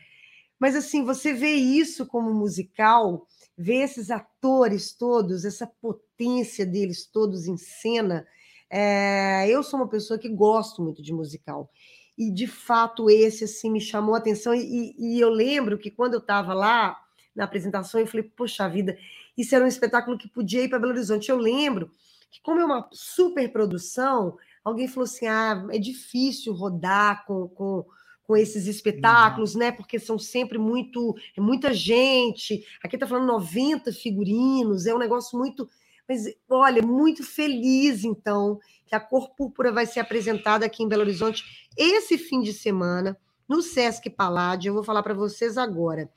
[0.60, 3.26] Mas assim, você vê isso como musical,
[3.58, 8.28] vê esses atores todos, essa potência deles todos em cena.
[8.70, 11.68] É, eu sou uma pessoa que gosto muito de musical.
[12.16, 14.54] E de fato, esse assim me chamou a atenção.
[14.54, 16.96] E, e eu lembro que quando eu estava lá
[17.36, 18.98] na apresentação, eu falei, poxa vida,
[19.38, 21.30] isso era um espetáculo que podia ir para Belo Horizonte.
[21.30, 21.92] Eu lembro
[22.30, 27.86] que, como é uma super produção, alguém falou assim: ah, é difícil rodar com, com,
[28.24, 29.60] com esses espetáculos, uhum.
[29.60, 29.72] né?
[29.72, 32.66] Porque são sempre muito, é muita gente.
[32.84, 35.68] Aqui está falando 90 figurinos, é um negócio muito.
[36.08, 41.04] Mas olha, muito feliz, então, que a Cor Púrpura vai ser apresentada aqui em Belo
[41.04, 43.18] Horizonte esse fim de semana,
[43.48, 44.70] no Sesc Paládio.
[44.70, 46.10] Eu vou falar para vocês agora.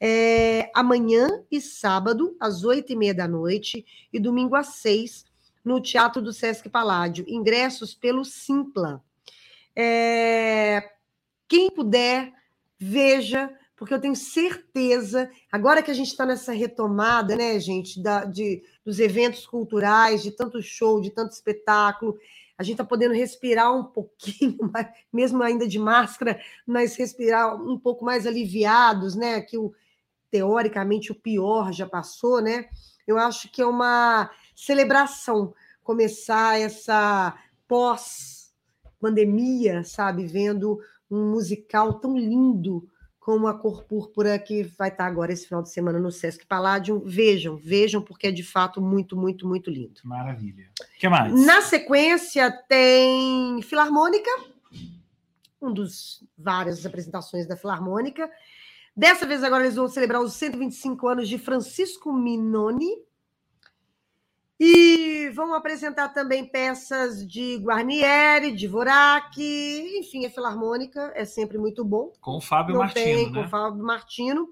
[0.00, 5.24] É, amanhã e sábado, às oito e meia da noite, e domingo às seis,
[5.64, 7.24] no Teatro do Sesc Paládio.
[7.28, 9.02] Ingressos pelo Simpla.
[9.74, 10.90] É,
[11.48, 12.32] quem puder,
[12.78, 18.24] veja, porque eu tenho certeza, agora que a gente está nessa retomada, né, gente, da,
[18.24, 22.18] de, dos eventos culturais, de tanto show, de tanto espetáculo,
[22.58, 24.58] a gente está podendo respirar um pouquinho
[25.12, 29.40] mesmo ainda de máscara, mas respirar um pouco mais aliviados, né?
[29.40, 29.72] Que o,
[30.30, 32.68] teoricamente o pior já passou, né?
[33.06, 37.34] Eu acho que é uma celebração começar essa
[37.66, 40.26] pós-pandemia, sabe?
[40.26, 40.78] Vendo
[41.10, 42.88] um musical tão lindo
[43.28, 47.00] como a Cor Púrpura, que vai estar agora esse final de semana no Sesc Palladium.
[47.04, 50.00] Vejam, vejam, porque é de fato muito, muito, muito lindo.
[50.02, 50.70] Maravilha.
[50.80, 51.34] O que mais?
[51.44, 54.30] Na sequência, tem Filarmônica,
[55.60, 58.30] um dos várias apresentações da Filarmônica.
[58.98, 62.96] Dessa vez, agora, eles vão celebrar os 125 anos de Francisco Minoni,
[64.60, 69.40] e vão apresentar também peças de Guarnieri, de Vorak,
[70.00, 72.12] enfim, a Filarmônica é sempre muito bom.
[72.20, 73.04] Com o Fábio Não Martino.
[73.04, 73.40] Tem, né?
[73.40, 74.48] Com o Fábio Martino.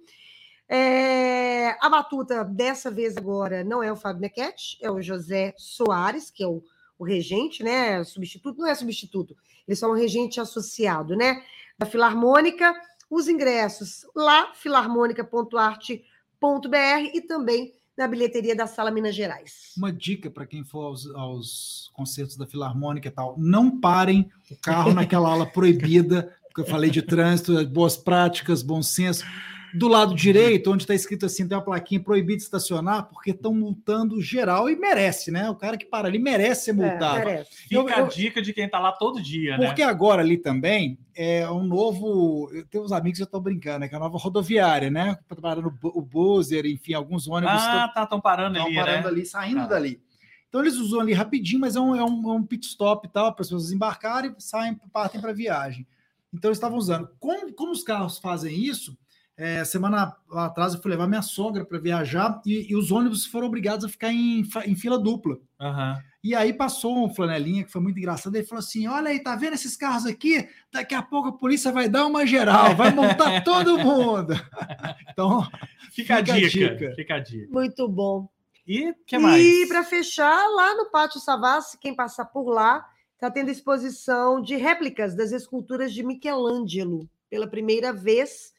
[0.69, 6.31] É, a batuta, dessa vez agora, não é o Fábio Mequete, é o José Soares,
[6.31, 6.63] que é o,
[6.97, 8.05] o regente, né?
[8.05, 11.43] Substituto, não é substituto, eles são um regente associado, né?
[11.77, 12.73] Da Filarmônica.
[13.11, 19.73] Os ingressos lá, filarmônica.arte.br e também na bilheteria da Sala Minas Gerais.
[19.77, 24.57] Uma dica para quem for aos, aos, concertos da Filarmônica e tal: não parem o
[24.57, 29.25] carro naquela ala proibida, porque eu falei de trânsito, boas práticas, bom senso
[29.79, 33.55] do lado direito, onde está escrito assim, tem uma plaquinha proibido de estacionar, porque estão
[33.55, 35.51] multando geral e merece, né?
[35.51, 37.19] O cara que para ali merece ser é, multado.
[37.19, 37.51] É, merece.
[37.69, 39.67] Fica eu, a dica de quem está lá todo dia, né?
[39.67, 42.51] Porque agora ali também é um novo.
[42.53, 43.89] Eu tenho uns amigos que já estão brincando, né?
[43.89, 45.19] Que é a nova rodoviária, né?
[45.41, 47.55] Parando o Buzzer, enfim, alguns ônibus.
[47.57, 48.69] Ah, tá, estão parando ali.
[48.69, 49.09] Estão parando né?
[49.09, 49.67] ali, saindo tá.
[49.67, 50.01] dali.
[50.49, 53.11] Então eles usam ali rapidinho, mas é um, é um, é um pit stop e
[53.11, 55.87] tal, para as pessoas embarcarem e saem, partem para viagem.
[56.33, 57.09] Então eles estavam usando.
[57.19, 58.97] Como, como os carros fazem isso?
[59.39, 63.47] É, semana atrás eu fui levar minha sogra para viajar e, e, os ônibus foram
[63.47, 65.39] obrigados a ficar em, em fila dupla.
[65.61, 66.03] Uhum.
[66.25, 68.35] E aí passou um flanelinha que foi muito engraçado.
[68.35, 70.49] Ele falou assim: Olha aí, tá vendo esses carros aqui?
[70.73, 74.33] Daqui a pouco a polícia vai dar uma geral, vai montar todo mundo.
[75.11, 75.43] então,
[75.93, 77.53] fica, fica, a dica, dica, Fica a dica.
[77.53, 78.29] Muito bom.
[78.67, 79.45] E que mais?
[79.45, 84.57] E para fechar, lá no Pátio Savassi, quem passar por lá, está tendo exposição de
[84.57, 88.56] réplicas das esculturas de Michelangelo pela primeira vez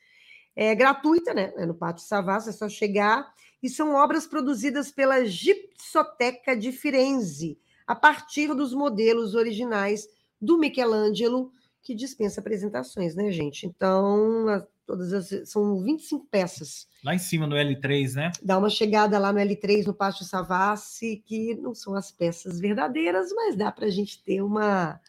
[0.57, 1.53] é gratuita, né?
[1.55, 3.31] É no Pátio Savassi, é só chegar.
[3.61, 10.07] E são obras produzidas pela Gipsoteca de Firenze, a partir dos modelos originais
[10.41, 11.51] do Michelangelo,
[11.83, 13.67] que dispensa apresentações, né, gente?
[13.67, 16.87] Então, todas as, são 25 peças.
[17.03, 18.31] Lá em cima no L3, né?
[18.41, 23.31] Dá uma chegada lá no L3, no Pátio Savassi, que não são as peças verdadeiras,
[23.31, 24.99] mas dá para a gente ter uma,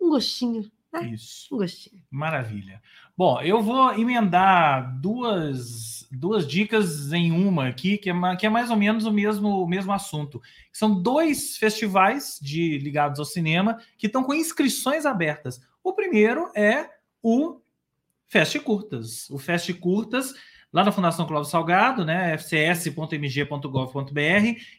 [0.00, 1.08] um gostinho né?
[1.08, 1.56] Isso.
[1.56, 2.02] Gostinho.
[2.10, 2.82] Maravilha.
[3.16, 8.70] Bom, eu vou emendar duas, duas dicas em uma aqui, que é, que é mais
[8.70, 10.40] ou menos o mesmo, o mesmo assunto.
[10.72, 15.60] São dois festivais de ligados ao cinema que estão com inscrições abertas.
[15.82, 16.88] O primeiro é
[17.22, 17.60] o
[18.26, 19.28] Fest Curtas.
[19.30, 20.34] O Fest Curtas,
[20.72, 22.36] lá na Fundação Clóvis Salgado, né?
[22.38, 23.00] fcs.mg.gov.br,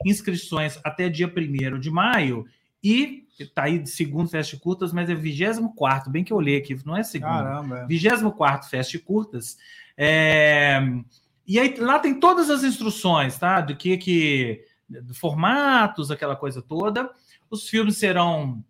[0.05, 2.45] inscrições até dia 1 de maio.
[2.83, 6.77] E tá aí de segundo Fest Curtas, mas é 24, bem que eu olhei aqui,
[6.85, 7.29] não é segundo.
[7.29, 7.85] Caramba.
[7.87, 8.69] 24 é.
[8.69, 9.57] Fest Curtas.
[9.97, 10.79] É...
[11.47, 13.61] E aí lá tem todas as instruções, tá?
[13.61, 14.63] Do que que.
[15.13, 17.09] Formatos, aquela coisa toda.
[17.49, 18.63] Os filmes serão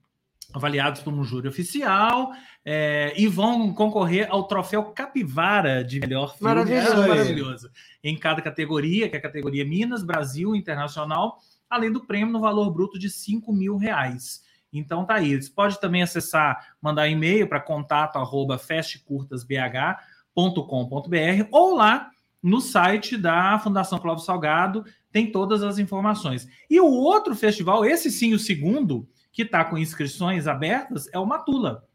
[0.54, 2.32] avaliados por um júri oficial
[2.66, 6.54] é, e vão concorrer ao troféu Capivara de melhor filme.
[6.54, 7.04] Maravilhoso.
[7.04, 7.72] É maravilhoso.
[8.04, 11.40] Em cada categoria, que é a categoria Minas, Brasil, Internacional
[11.70, 14.44] além do prêmio no valor bruto de 5 mil reais.
[14.72, 15.42] Então tá aí.
[15.42, 22.10] Você pode também acessar, mandar e-mail para contato arroba festcurtasbh.com.br ou lá
[22.42, 26.48] no site da Fundação Clóvis Salgado tem todas as informações.
[26.70, 31.26] E o outro festival, esse sim, o segundo, que está com inscrições abertas, é o
[31.26, 31.86] Matula.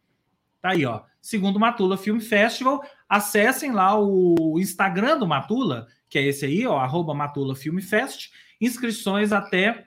[0.61, 1.03] Tá aí, ó.
[1.21, 6.79] Segundo Matula Film Festival, acessem lá o Instagram do Matula, que é esse aí, ó,
[6.79, 9.87] arroba Matula Film Fest, inscrições até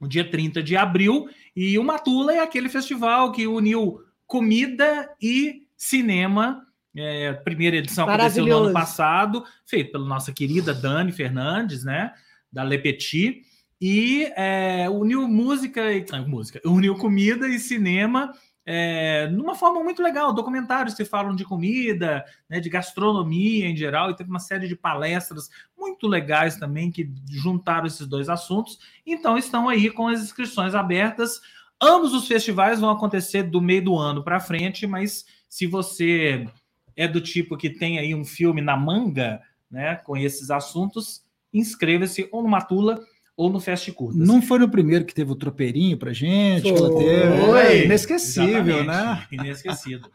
[0.00, 1.28] o dia 30 de abril.
[1.54, 6.64] E o Matula é aquele festival que uniu comida e cinema.
[6.96, 12.12] É, primeira edição aconteceu no ano passado, feito pela nossa querida Dani Fernandes, né?
[12.52, 13.42] Da Le Petit.
[13.80, 18.32] E é, uniu música e música, uniu comida e cinema
[18.70, 24.10] é, numa forma muito legal, documentários que falam de comida, né, de gastronomia em geral,
[24.10, 28.78] e teve uma série de palestras muito legais também que juntaram esses dois assuntos.
[29.06, 31.40] Então estão aí com as inscrições abertas.
[31.80, 36.46] Ambos os festivais vão acontecer do meio do ano para frente, mas se você
[36.94, 41.22] é do tipo que tem aí um filme na manga, né, com esses assuntos,
[41.54, 43.00] inscreva-se ou no Matula
[43.38, 44.26] ou no Fast Curtas.
[44.26, 46.68] Não foi no primeiro que teve o tropeirinho pra gente?
[46.76, 49.24] Foi, é, inesquecível, né?
[49.30, 50.10] Inesquecido.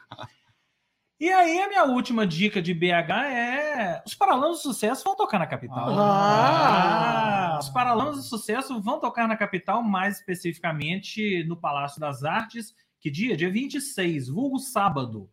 [1.17, 5.39] E aí, a minha última dica de BH é: os Paralamas do Sucesso vão tocar
[5.39, 5.97] na capital.
[5.97, 7.53] Ah.
[7.55, 7.59] ah!
[7.59, 12.75] Os Paralamas do Sucesso vão tocar na capital, mais especificamente no Palácio das Artes.
[12.99, 13.37] Que dia?
[13.37, 15.29] Dia 26, vulgo sábado.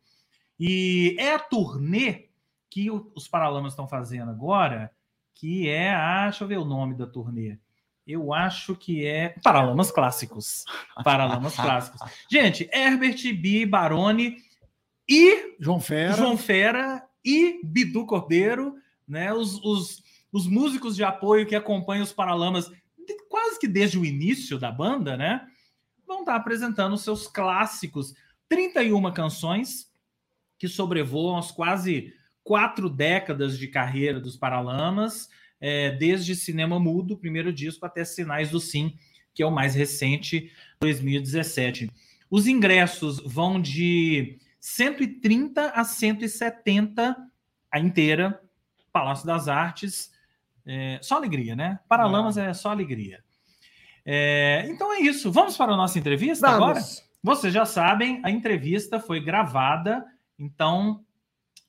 [0.61, 2.29] E é a turnê
[2.71, 4.93] que os Paralamas estão fazendo agora,
[5.35, 6.29] que é a.
[6.29, 7.59] Deixa eu ver o nome da turnê.
[8.11, 10.65] Eu acho que é Paralamas Clássicos.
[11.05, 12.01] Paralamas Clássicos.
[12.31, 13.65] Gente, Herbert B.
[13.67, 14.37] Baroni
[15.09, 18.75] e João Fera, João Fera e Bidu Cordeiro,
[19.07, 19.33] né?
[19.33, 22.71] Os, os, os músicos de apoio que acompanham os Paralamas
[23.29, 25.47] quase que desde o início da banda, né?
[26.07, 28.15] Vão estar apresentando os seus clássicos.
[28.49, 29.89] 31 canções
[30.59, 35.29] que sobrevoam as quase quatro décadas de carreira dos Paralamas
[35.61, 38.97] é, desde Cinema Mudo, primeiro disco, até Sinais do Sim,
[39.35, 41.91] que é o mais recente, 2017.
[42.31, 47.17] Os ingressos vão de 130 a 170
[47.71, 48.41] a inteira,
[48.93, 50.13] Palácio das Artes.
[50.67, 51.79] É, só alegria, né?
[51.89, 53.23] Paralamas é, é só alegria.
[54.05, 55.31] É, então é isso.
[55.31, 56.63] Vamos para a nossa entrevista Vamos.
[56.63, 56.81] agora?
[57.23, 60.07] Vocês já sabem, a entrevista foi gravada,
[60.39, 61.05] então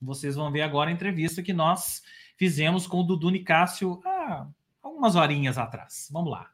[0.02, 2.02] vocês vão ver agora a entrevista que nós
[2.42, 4.48] fizemos com o Dudu Nicásio há
[4.82, 6.10] algumas horinhas atrás.
[6.12, 6.50] Vamos lá.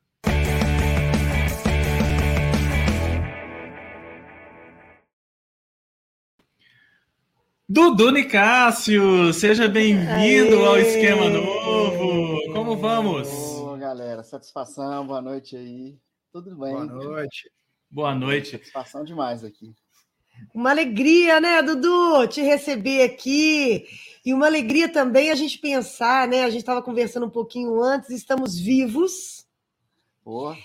[7.69, 12.51] Dudu Nicásio, seja bem-vindo ao Esquema Novo.
[12.51, 13.29] Como vamos?
[13.29, 15.97] Ô, galera, satisfação, boa noite aí.
[16.33, 16.73] Tudo bem?
[16.73, 17.49] Boa noite.
[17.89, 18.57] Boa noite.
[18.57, 19.73] Satisfação demais aqui.
[20.53, 23.85] Uma alegria, né, Dudu, te receber aqui.
[24.25, 26.43] E uma alegria também a gente pensar, né?
[26.43, 29.47] A gente estava conversando um pouquinho antes, estamos vivos.
[30.27, 30.57] Boa.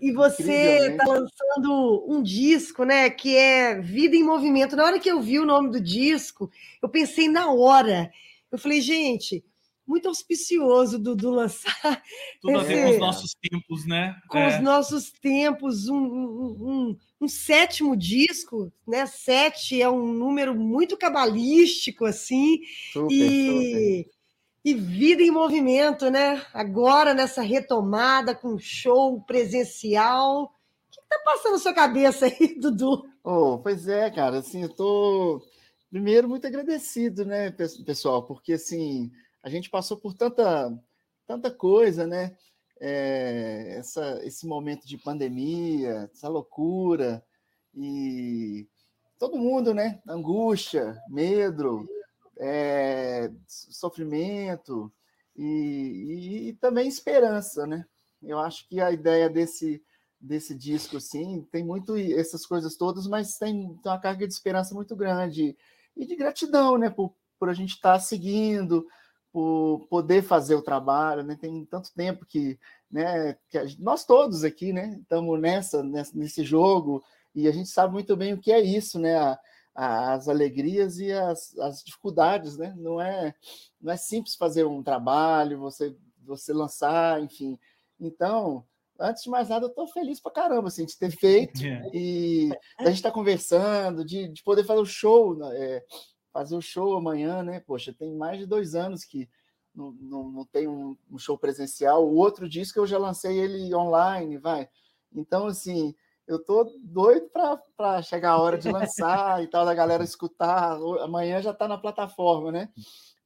[0.00, 3.08] e você está lançando um disco, né?
[3.08, 4.74] Que é Vida em Movimento.
[4.74, 6.50] Na hora que eu vi o nome do disco,
[6.82, 8.10] eu pensei na hora.
[8.50, 9.44] Eu falei, gente,
[9.86, 12.02] muito auspicioso do, do lançar.
[12.42, 14.20] Tudo esse, a ver com os nossos tempos, né?
[14.28, 14.56] Com é.
[14.56, 19.06] os nossos tempos, um, um, um, um, sétimo disco, né?
[19.06, 22.60] Sete é um número muito cabalístico, assim.
[22.92, 24.10] Super, e, super.
[24.64, 26.44] e vida em movimento, né?
[26.52, 30.44] Agora, nessa retomada com show presencial.
[30.44, 30.50] O
[30.90, 33.08] que está passando na sua cabeça aí, Dudu?
[33.22, 35.42] Oh, pois é, cara, assim, eu tô
[35.90, 37.50] primeiro muito agradecido, né,
[37.84, 39.10] pessoal, porque assim
[39.42, 40.76] a gente passou por tanta,
[41.24, 42.36] tanta coisa, né?
[42.78, 47.24] É, essa, esse momento de pandemia, essa loucura,
[47.74, 48.66] e
[49.18, 50.00] todo mundo, né?
[50.08, 51.86] Angústia, medo,
[52.38, 54.92] é, sofrimento
[55.36, 57.86] e, e, e, também esperança, né?
[58.22, 59.82] Eu acho que a ideia desse,
[60.20, 64.96] desse disco, sim, tem muito essas coisas todas, mas tem, uma carga de esperança muito
[64.96, 65.56] grande
[65.96, 66.90] e de gratidão, né?
[66.90, 68.86] Por, por a gente estar tá seguindo,
[69.36, 71.36] por poder fazer o trabalho, né?
[71.38, 72.58] Tem tanto tempo que,
[72.90, 77.68] né, que gente, nós todos aqui, né, estamos nessa, nessa, nesse jogo e a gente
[77.68, 79.14] sabe muito bem o que é isso, né?
[79.14, 79.38] A,
[79.74, 82.72] a, as alegrias e as, as dificuldades, né?
[82.78, 83.34] Não é,
[83.78, 85.94] não é simples fazer um trabalho, você,
[86.24, 87.58] você lançar, enfim.
[88.00, 88.64] Então,
[88.98, 91.90] antes de mais nada, eu estou feliz para caramba assim, de ter feito é.
[91.92, 95.36] e a gente estar tá conversando, de, de poder fazer o show.
[95.36, 95.84] Né, é,
[96.36, 97.60] fazer o show amanhã, né?
[97.60, 99.26] Poxa, tem mais de dois anos que
[99.74, 102.06] não, não, não tem um, um, show presencial.
[102.06, 104.68] O outro disco eu já lancei ele online, vai.
[105.14, 105.94] Então, assim,
[106.28, 107.30] eu tô doido
[107.74, 110.76] para chegar a hora de lançar e tal, da galera escutar.
[111.00, 112.68] Amanhã já está na plataforma, né?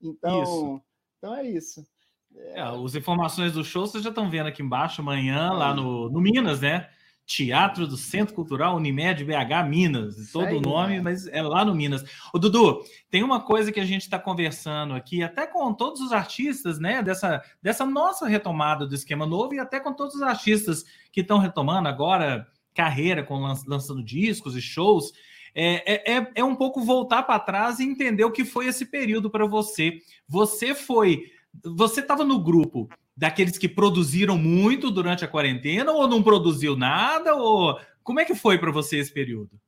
[0.01, 0.83] Então, isso.
[1.19, 1.85] então é isso.
[2.33, 6.21] É, as informações do show vocês já estão vendo aqui embaixo amanhã, lá no, no
[6.21, 6.89] Minas, né?
[7.31, 11.01] Teatro do Centro Cultural Unimed BH Minas, todo o nome, né?
[11.01, 12.05] mas é lá no Minas.
[12.35, 16.13] O Dudu, tem uma coisa que a gente está conversando aqui, até com todos os
[16.13, 20.85] artistas, né, dessa, dessa nossa retomada do esquema novo e até com todos os artistas
[21.13, 25.13] que estão retomando agora carreira, com lançando discos e shows.
[25.55, 28.85] É, é, é, é um pouco voltar para trás e entender o que foi esse
[28.87, 29.99] período para você.
[30.27, 31.31] Você foi.
[31.77, 32.89] Você estava no grupo
[33.21, 37.35] daqueles que produziram muito durante a quarentena ou não produziu nada?
[37.35, 39.61] Ou como é que foi para você esse período?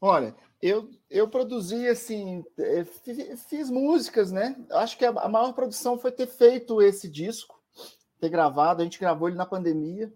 [0.00, 2.86] Olha, eu, eu produzi, assim, é,
[3.36, 4.56] fiz músicas, né?
[4.70, 7.62] Acho que a maior produção foi ter feito esse disco,
[8.18, 8.80] ter gravado.
[8.80, 10.10] A gente gravou ele na pandemia.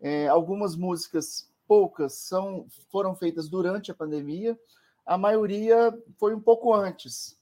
[0.00, 4.56] É, algumas músicas, poucas, são, foram feitas durante a pandemia.
[5.04, 7.36] A maioria foi um pouco antes.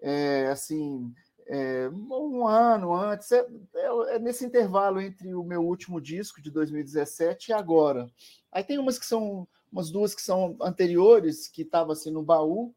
[0.00, 1.12] É, assim,
[1.46, 3.30] é, um ano antes.
[3.32, 8.10] É, é, é, nesse intervalo entre o meu último disco, de 2017, e agora.
[8.50, 12.74] Aí tem umas que são umas duas que são anteriores, que estavam assim no baú,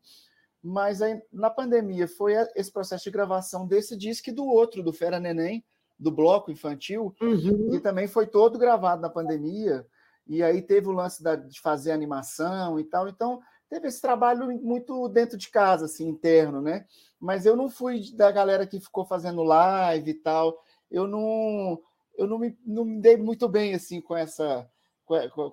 [0.61, 4.91] mas aí, na pandemia foi esse processo de gravação desse disco e do outro, do
[4.91, 5.63] Fera Neném,
[5.97, 7.74] do bloco infantil, uhum.
[7.74, 9.86] e também foi todo gravado na pandemia,
[10.28, 13.39] e aí teve o lance da, de fazer animação e tal, então
[13.70, 16.86] teve esse trabalho muito dentro de casa, assim, interno, né?
[17.20, 20.57] Mas eu não fui da galera que ficou fazendo live e tal,
[20.89, 21.82] eu não,
[22.17, 24.70] eu não me, não me dei muito bem, assim, com essa,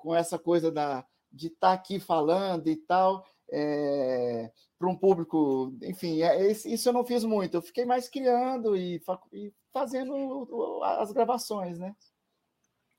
[0.00, 5.72] com, essa coisa da, de estar tá aqui falando e tal, é, para um público,
[5.82, 9.00] enfim, é, isso eu não fiz muito, eu fiquei mais criando e,
[9.32, 11.94] e fazendo as gravações, né?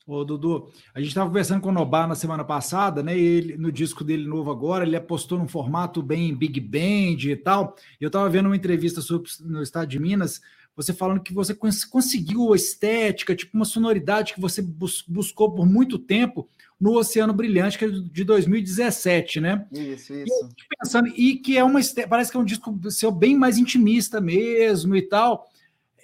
[0.08, 3.16] Ô, Dudu, a gente estava conversando com o Nobá na semana passada, né?
[3.16, 7.76] ele, no disco dele novo agora, ele apostou num formato bem Big Band e tal.
[8.00, 10.40] Eu estava vendo uma entrevista sobre, no Estado de Minas,
[10.74, 15.66] você falando que você conseguiu a estética, tipo uma sonoridade que você bus buscou por
[15.66, 16.48] muito tempo
[16.80, 19.66] no Oceano Brilhante, que é de 2017, né?
[19.70, 20.48] Isso, isso.
[20.56, 24.22] E pensando, e que é uma parece que é um disco seu bem mais intimista
[24.22, 25.50] mesmo e tal.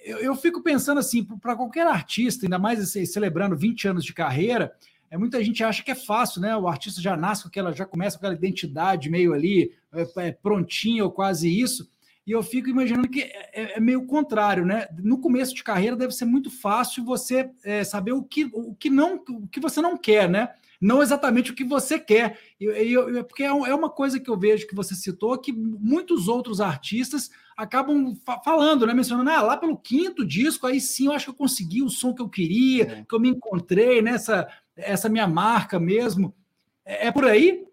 [0.05, 4.13] Eu, eu fico pensando assim, para qualquer artista, ainda mais assim, celebrando 20 anos de
[4.13, 4.71] carreira,
[5.09, 6.55] é, muita gente acha que é fácil, né?
[6.55, 10.31] O artista já nasce com aquela, já começa com aquela identidade meio ali, é, é,
[10.31, 11.89] prontinha ou quase isso.
[12.25, 14.87] E eu fico imaginando que é, é, é meio contrário, né?
[15.01, 18.91] No começo de carreira deve ser muito fácil você é, saber o que, o que
[18.91, 20.49] não, o que você não quer, né?
[20.79, 22.37] Não exatamente o que você quer.
[22.59, 26.27] E, eu, porque é, é uma coisa que eu vejo que você citou que muitos
[26.27, 28.93] outros artistas acabam fa falando, né?
[28.93, 32.13] Mencionando, ah, lá pelo quinto disco, aí sim eu acho que eu consegui o som
[32.13, 33.05] que eu queria, é.
[33.07, 36.33] que eu me encontrei nessa essa minha marca mesmo.
[36.85, 37.65] É, é por aí?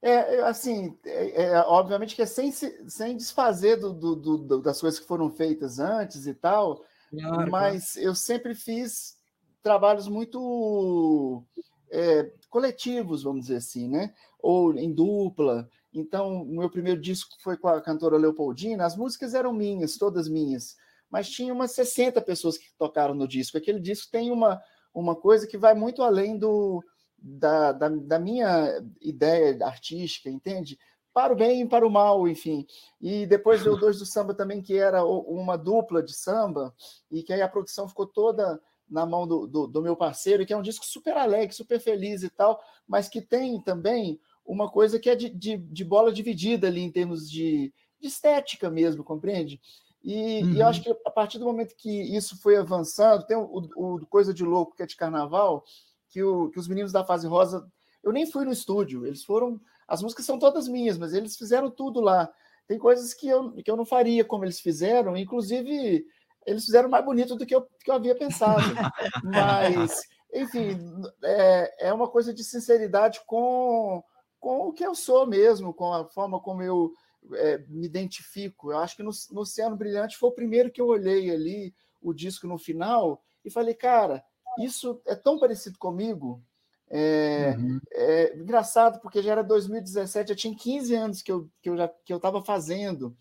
[0.00, 5.00] É, assim, é, é, obviamente que é sem, sem desfazer do, do, do, das coisas
[5.00, 9.16] que foram feitas antes e tal, claro, mas eu sempre fiz
[9.62, 11.42] trabalhos muito
[11.90, 14.12] é, coletivos, vamos dizer assim, né?
[14.38, 15.68] Ou em dupla.
[15.94, 20.76] Então, meu primeiro disco foi com a cantora Leopoldina, as músicas eram minhas, todas minhas,
[21.08, 23.56] mas tinha umas 60 pessoas que tocaram no disco.
[23.56, 24.60] Aquele disco tem uma,
[24.92, 26.82] uma coisa que vai muito além do,
[27.16, 30.76] da, da, da minha ideia artística, entende?
[31.12, 32.66] Para o bem e para o mal, enfim.
[33.00, 36.74] E depois o Dois do Samba também, que era uma dupla de samba,
[37.08, 40.52] e que aí a produção ficou toda na mão do, do, do, meu parceiro, que
[40.52, 44.98] é um disco super alegre, super feliz e tal, mas que tem também uma coisa
[44.98, 49.60] que é de, de, de bola dividida ali em termos de, de estética mesmo, compreende?
[50.02, 50.52] E, uhum.
[50.52, 50.94] e, eu acho uhum.
[50.94, 54.76] que a partir do momento que isso foi avançando, tem o, o, Coisa de Louco,
[54.76, 55.64] que é de carnaval,
[56.10, 57.66] que, o, que os meninos da fase rosa.
[58.02, 59.58] Eu nem fui no estúdio, eles foram.
[59.88, 62.30] As músicas são todas minhas, mas eles fizeram tudo lá.
[62.66, 66.04] Tem coisas que eu, que eu não faria como eles fizeram, inclusive
[66.46, 68.62] eles fizeram mais bonito do que eu, que eu havia pensado.
[69.24, 70.78] mas, enfim,
[71.22, 74.02] é, é uma coisa de sinceridade com,
[74.44, 76.92] com o que eu sou mesmo, com a forma como eu
[77.32, 78.70] é, me identifico.
[78.70, 82.12] Eu acho que no, no Oceano Brilhante foi o primeiro que eu olhei ali, o
[82.12, 84.22] disco no final, e falei, cara,
[84.58, 86.42] isso é tão parecido comigo.
[86.90, 87.80] É, uhum.
[87.90, 91.88] é, engraçado, porque já era 2017, já tinha 15 anos que eu, que eu já
[91.88, 93.16] que eu estava fazendo.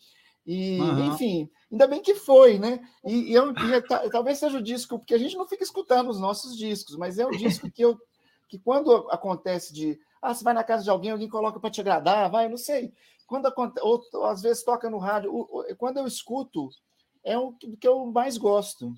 [0.45, 1.13] E, uhum.
[1.13, 2.81] enfim, ainda bem que foi, né?
[3.05, 6.09] E, e, eu, e é, talvez seja o disco, porque a gente não fica escutando
[6.09, 7.97] os nossos discos, mas é um disco que eu
[8.49, 11.81] que quando acontece de ah, você vai na casa de alguém, alguém coloca para te
[11.81, 12.93] agradar, vai, não sei.
[13.27, 13.51] Quando
[13.81, 15.31] ou, ou, às vezes toca no rádio,
[15.77, 16.69] quando eu escuto,
[17.23, 18.93] é o que eu mais gosto.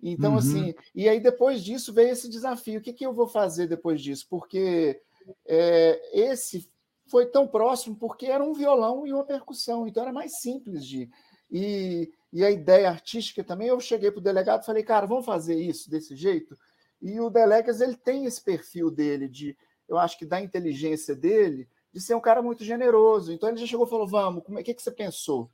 [0.00, 0.38] Então, uhum.
[0.38, 2.78] assim, e aí depois disso veio esse desafio.
[2.78, 4.26] O que, que eu vou fazer depois disso?
[4.28, 5.00] Porque
[5.46, 6.70] é, esse
[7.06, 11.08] foi tão próximo porque era um violão e uma percussão, então era mais simples de.
[11.50, 15.24] E, e a ideia artística também, eu cheguei para o delegado e falei, cara, vamos
[15.24, 16.58] fazer isso desse jeito.
[17.00, 19.56] E o Delegas ele tem esse perfil dele, de
[19.88, 23.32] eu acho que da inteligência dele, de ser um cara muito generoso.
[23.32, 25.50] Então ele já chegou e falou: vamos, como é que, que você pensou?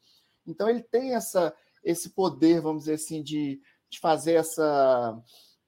[0.47, 3.61] Então ele tem essa, esse poder, vamos dizer assim, de
[3.95, 5.22] de fazer essa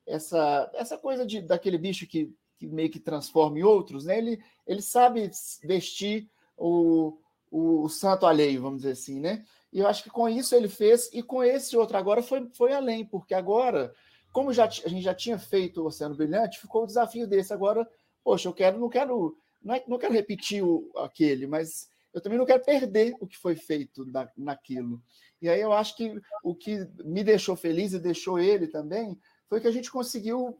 [0.07, 4.19] essa essa coisa de daquele bicho que, que meio que transforma em outros, né?
[4.19, 5.31] Ele ele sabe
[5.62, 7.19] vestir o,
[7.51, 9.45] o, o, santo alheio, vamos dizer assim, né?
[9.73, 12.73] E eu acho que com isso ele fez e com esse outro agora foi foi
[12.73, 13.93] além, porque agora
[14.33, 17.89] como já, a gente já tinha feito o Oceano Brilhante, ficou o desafio desse agora.
[18.27, 22.37] Poxa, eu quero não quero não, é, não quero repetir o, aquele, mas eu também
[22.37, 25.01] não quero perder o que foi feito na, naquilo.
[25.41, 29.16] E aí eu acho que o que me deixou feliz e deixou ele também
[29.49, 30.59] foi que a gente conseguiu,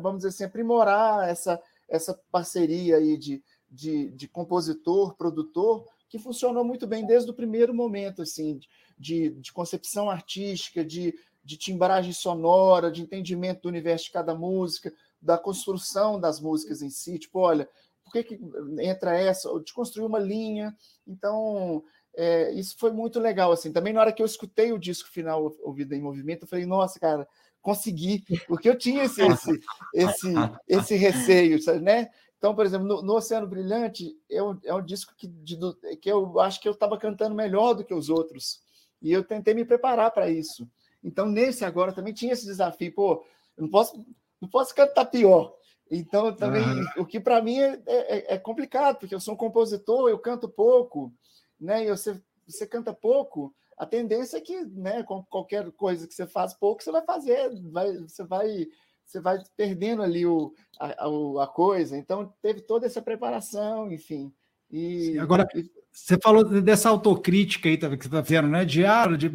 [0.00, 6.64] vamos dizer assim, aprimorar essa, essa parceria aí de, de, de compositor, produtor, que funcionou
[6.64, 8.58] muito bem desde o primeiro momento, assim,
[8.98, 14.90] de, de concepção artística, de, de timbragem sonora, de entendimento do universo de cada música,
[15.22, 17.18] da construção das músicas em si.
[17.18, 17.68] Tipo, olha,
[18.04, 18.40] por que, que
[18.80, 19.48] entra essa?
[19.60, 20.76] De construir uma linha.
[21.06, 21.82] Então,
[22.14, 23.52] é, isso foi muito legal.
[23.52, 23.72] assim.
[23.72, 26.98] Também na hora que eu escutei o disco final, Ouvida em Movimento, eu falei, nossa,
[26.98, 27.26] cara,
[27.60, 29.60] consegui, porque eu tinha esse, esse,
[29.94, 30.34] esse,
[30.68, 32.10] esse receio, sabe, né?
[32.36, 35.56] Então, por exemplo, no, no Oceano Brilhante é um, é um disco que, de,
[36.00, 38.60] que eu acho que eu estava cantando melhor do que os outros.
[39.00, 40.68] E eu tentei me preparar para isso.
[41.04, 42.92] Então, nesse agora também tinha esse desafio.
[42.92, 43.24] Pô,
[43.56, 44.04] eu não posso,
[44.42, 45.54] não posso cantar pior.
[45.88, 46.84] Então, também, uhum.
[46.98, 50.48] o que para mim é, é, é, complicado, porque eu sou um compositor, eu canto
[50.48, 51.12] pouco,
[51.60, 51.84] né?
[51.84, 56.26] E você, você canta pouco, a tendência é que, né, com qualquer coisa que você
[56.26, 58.68] faz pouco, você vai fazer, vai, você vai
[59.04, 61.96] você vai perdendo ali o, a, a, a coisa.
[61.98, 64.32] Então, teve toda essa preparação, enfim.
[64.70, 65.70] E, Sim, agora, e...
[65.92, 68.64] você falou dessa autocrítica aí que você está vendo, né?
[68.64, 69.30] De, ah, de,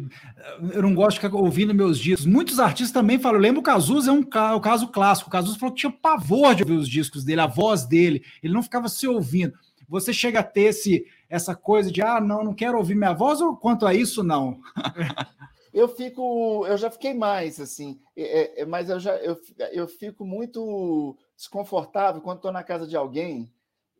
[0.72, 2.26] eu não gosto de ficar ouvindo meus discos.
[2.26, 3.40] Muitos artistas também falam.
[3.40, 5.28] Lembro o Cazuza é um caso clássico.
[5.28, 8.24] O Cazuza falou que tinha pavor de ouvir os discos dele, a voz dele.
[8.42, 9.54] Ele não ficava se ouvindo.
[9.88, 13.40] Você chega a ter esse, essa coisa de, ah, não, não quero ouvir minha voz,
[13.40, 14.60] ou quanto a isso, não?
[15.72, 19.40] eu fico, eu já fiquei mais assim, é, é, mas eu já eu,
[19.72, 23.50] eu fico muito desconfortável quando estou na casa de alguém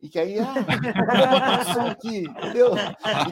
[0.01, 2.71] e que aí, ah, som aqui, entendeu?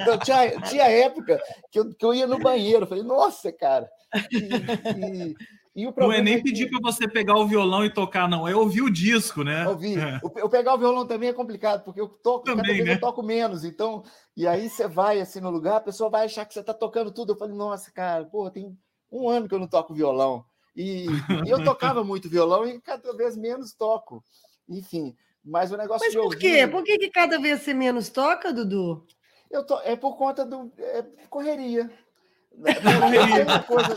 [0.02, 1.40] Então tinha, tinha época
[1.72, 3.90] que eu, que eu ia no banheiro, falei, nossa, cara.
[4.32, 5.36] E,
[5.76, 8.48] e, não é nem é pedir para você pegar o violão e tocar, não.
[8.48, 9.68] É ouvir o disco, né?
[9.68, 10.00] Ouvir.
[10.00, 10.20] É.
[10.36, 12.94] Eu pegar o violão também é complicado, porque eu toco, também, cada vez né?
[12.96, 13.64] eu toco menos.
[13.64, 14.04] Então,
[14.36, 17.12] e aí você vai assim no lugar, a pessoa vai achar que você está tocando
[17.12, 17.34] tudo.
[17.34, 18.76] Eu falei, nossa, cara, pô, tem
[19.12, 20.44] um ano que eu não toco violão.
[20.76, 21.06] E,
[21.46, 24.24] e eu tocava muito violão e cada vez menos toco.
[24.68, 25.16] Enfim,
[25.48, 26.38] mas o negócio mas por ouvir...
[26.38, 26.68] quê?
[26.68, 29.06] Por que, que cada vez você menos toca, Dudu?
[29.50, 29.80] Eu to...
[29.84, 31.90] É por conta do é correria.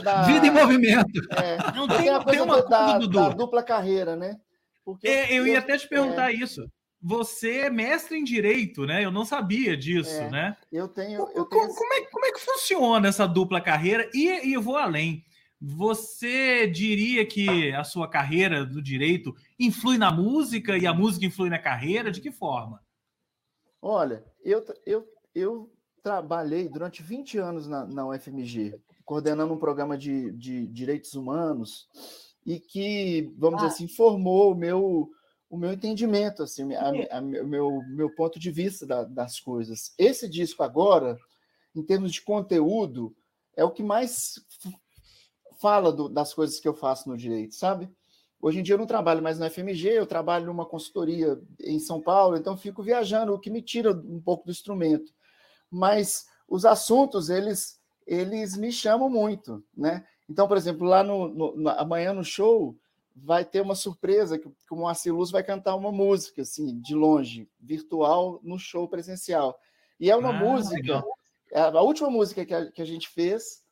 [0.04, 0.22] Da...
[0.22, 1.20] Vida em movimento.
[1.42, 4.38] É, não tem, tem, tem uma da, coisa, da, dupla carreira, né?
[4.84, 6.34] Porque é, eu ia até te perguntar é...
[6.34, 6.70] isso.
[7.02, 9.02] Você é mestre em direito, né?
[9.02, 10.56] Eu não sabia disso, é, né?
[10.70, 11.20] Eu tenho.
[11.34, 14.08] Eu tenho como, como, é, como é que funciona essa dupla carreira?
[14.12, 15.24] E, e eu vou além.
[15.60, 21.50] Você diria que a sua carreira do direito influi na música e a música influi
[21.50, 22.10] na carreira?
[22.10, 22.82] De que forma?
[23.82, 25.70] Olha, eu, eu, eu
[26.02, 31.88] trabalhei durante 20 anos na, na UFMG, coordenando um programa de, de direitos humanos
[32.46, 33.66] e que, vamos ah.
[33.66, 35.10] dizer assim, formou o meu,
[35.50, 39.92] o meu entendimento, assim, a, a, o meu, meu ponto de vista da, das coisas.
[39.98, 41.18] Esse disco agora,
[41.74, 43.14] em termos de conteúdo,
[43.54, 44.34] é o que mais
[45.60, 47.90] fala do, das coisas que eu faço no direito, sabe?
[48.40, 52.00] Hoje em dia eu não trabalho mais na FMG, eu trabalho numa consultoria em São
[52.00, 55.12] Paulo, então fico viajando, o que me tira um pouco do instrumento
[55.70, 60.04] mas os assuntos eles eles me chamam muito, né?
[60.28, 62.76] Então, por exemplo, lá no, no amanhã no show
[63.14, 66.94] vai ter uma surpresa que, que o Moacir Luz vai cantar uma música assim de
[66.94, 69.56] longe, virtual no show presencial.
[69.98, 71.04] E é uma ah, música,
[71.52, 73.62] é a última música que a, que a gente fez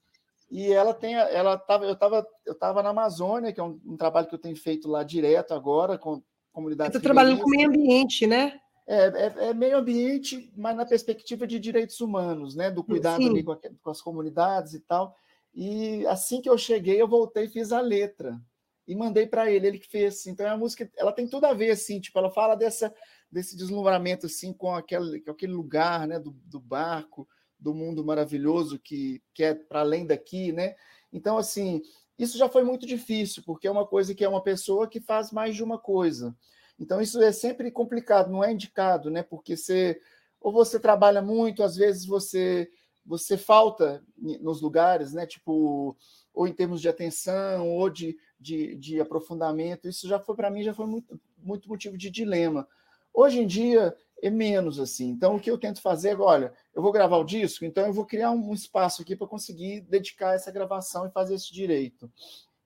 [0.51, 3.96] e ela tem ela tava eu estava eu tava na Amazônia, que é um, um,
[3.96, 6.22] trabalho que eu tenho feito lá direto agora com
[6.53, 6.92] comunidade.
[6.92, 8.59] Você está trabalhando com meio ambiente, né?
[8.86, 12.70] É, é, é, meio ambiente, mas na perspectiva de direitos humanos, né?
[12.70, 15.14] Do cuidado ali com, a, com, as comunidades e tal.
[15.55, 18.40] E assim que eu cheguei, eu voltei e fiz a letra
[18.86, 20.26] e mandei para ele, ele que fez.
[20.26, 22.92] Então a música, ela tem tudo a ver, assim, tipo, ela fala dessa
[23.30, 26.18] desse deslumbramento assim com aquele, com aquele lugar, né?
[26.18, 27.28] Do, do barco,
[27.59, 30.75] do mundo maravilhoso que, que é para além daqui, né?
[31.13, 31.83] Então assim,
[32.19, 35.33] isso já foi muito difícil porque é uma coisa que é uma pessoa que faz
[35.33, 36.37] mais de uma coisa.
[36.79, 39.23] Então, isso é sempre complicado, não é indicado, né?
[39.23, 40.01] Porque você
[40.41, 42.71] ou você trabalha muito, às vezes você
[43.05, 45.27] você falta nos lugares, né?
[45.27, 45.97] Tipo,
[46.33, 49.89] ou em termos de atenção, ou de, de, de aprofundamento.
[49.89, 52.69] Isso já foi, para mim, já foi muito, muito motivo de dilema.
[53.13, 55.09] Hoje em dia é menos assim.
[55.09, 57.93] Então, o que eu tento fazer é, olha, eu vou gravar o disco, então eu
[57.93, 62.09] vou criar um espaço aqui para conseguir dedicar essa gravação e fazer esse direito.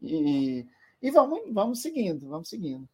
[0.03, 0.67] E,
[1.01, 2.87] e vamos, vamos seguindo, vamos seguindo.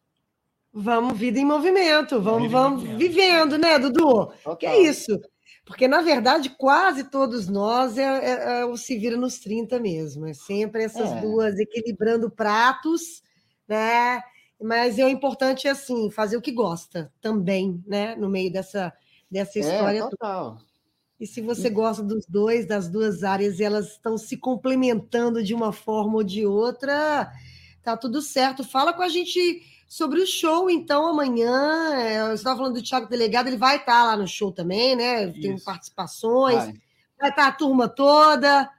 [0.71, 2.97] Vamos, vida em movimento, vamos, vida vamos movimento.
[2.99, 4.27] vivendo, né, Dudu?
[4.27, 4.55] Total.
[4.55, 5.19] Que é isso?
[5.65, 10.25] Porque, na verdade, quase todos nós é, é, é o se vira nos 30 mesmo.
[10.25, 11.19] É sempre essas é.
[11.19, 13.21] duas equilibrando pratos,
[13.67, 14.21] né?
[14.61, 18.15] Mas é o importante é assim, fazer o que gosta também, né?
[18.15, 18.93] No meio dessa,
[19.29, 19.99] dessa história.
[19.99, 20.68] É, total.
[21.19, 25.53] E se você gosta dos dois, das duas áreas, e elas estão se complementando de
[25.53, 27.29] uma forma ou de outra,
[27.83, 28.63] tá tudo certo.
[28.63, 31.93] Fala com a gente sobre o show, então, amanhã.
[31.95, 35.27] É, você estava falando do Thiago Delegado, ele vai estar lá no show também, né?
[35.31, 35.65] Tem Isso.
[35.65, 36.55] participações,
[37.19, 37.29] Vai.
[37.29, 38.71] estar a turma toda.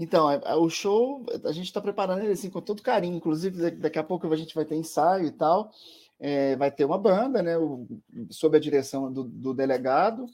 [0.00, 3.16] Então, é- é- o show, a gente está preparando ele assim, com todo carinho.
[3.16, 5.72] Inclusive, da- daqui a pouco a gente vai ter ensaio e tal.
[6.20, 7.58] É, vai ter uma banda, né?
[7.58, 7.86] o-
[8.30, 10.26] sob a direção do, do delegado,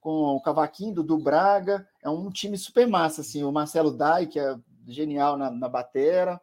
[0.00, 1.86] com o cavaquinho do, do Braga.
[2.02, 3.42] É um time super massa, assim.
[3.44, 6.40] O Marcelo Dai, que é genial na, na batera,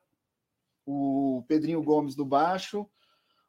[0.86, 2.88] o Pedrinho Gomes do baixo,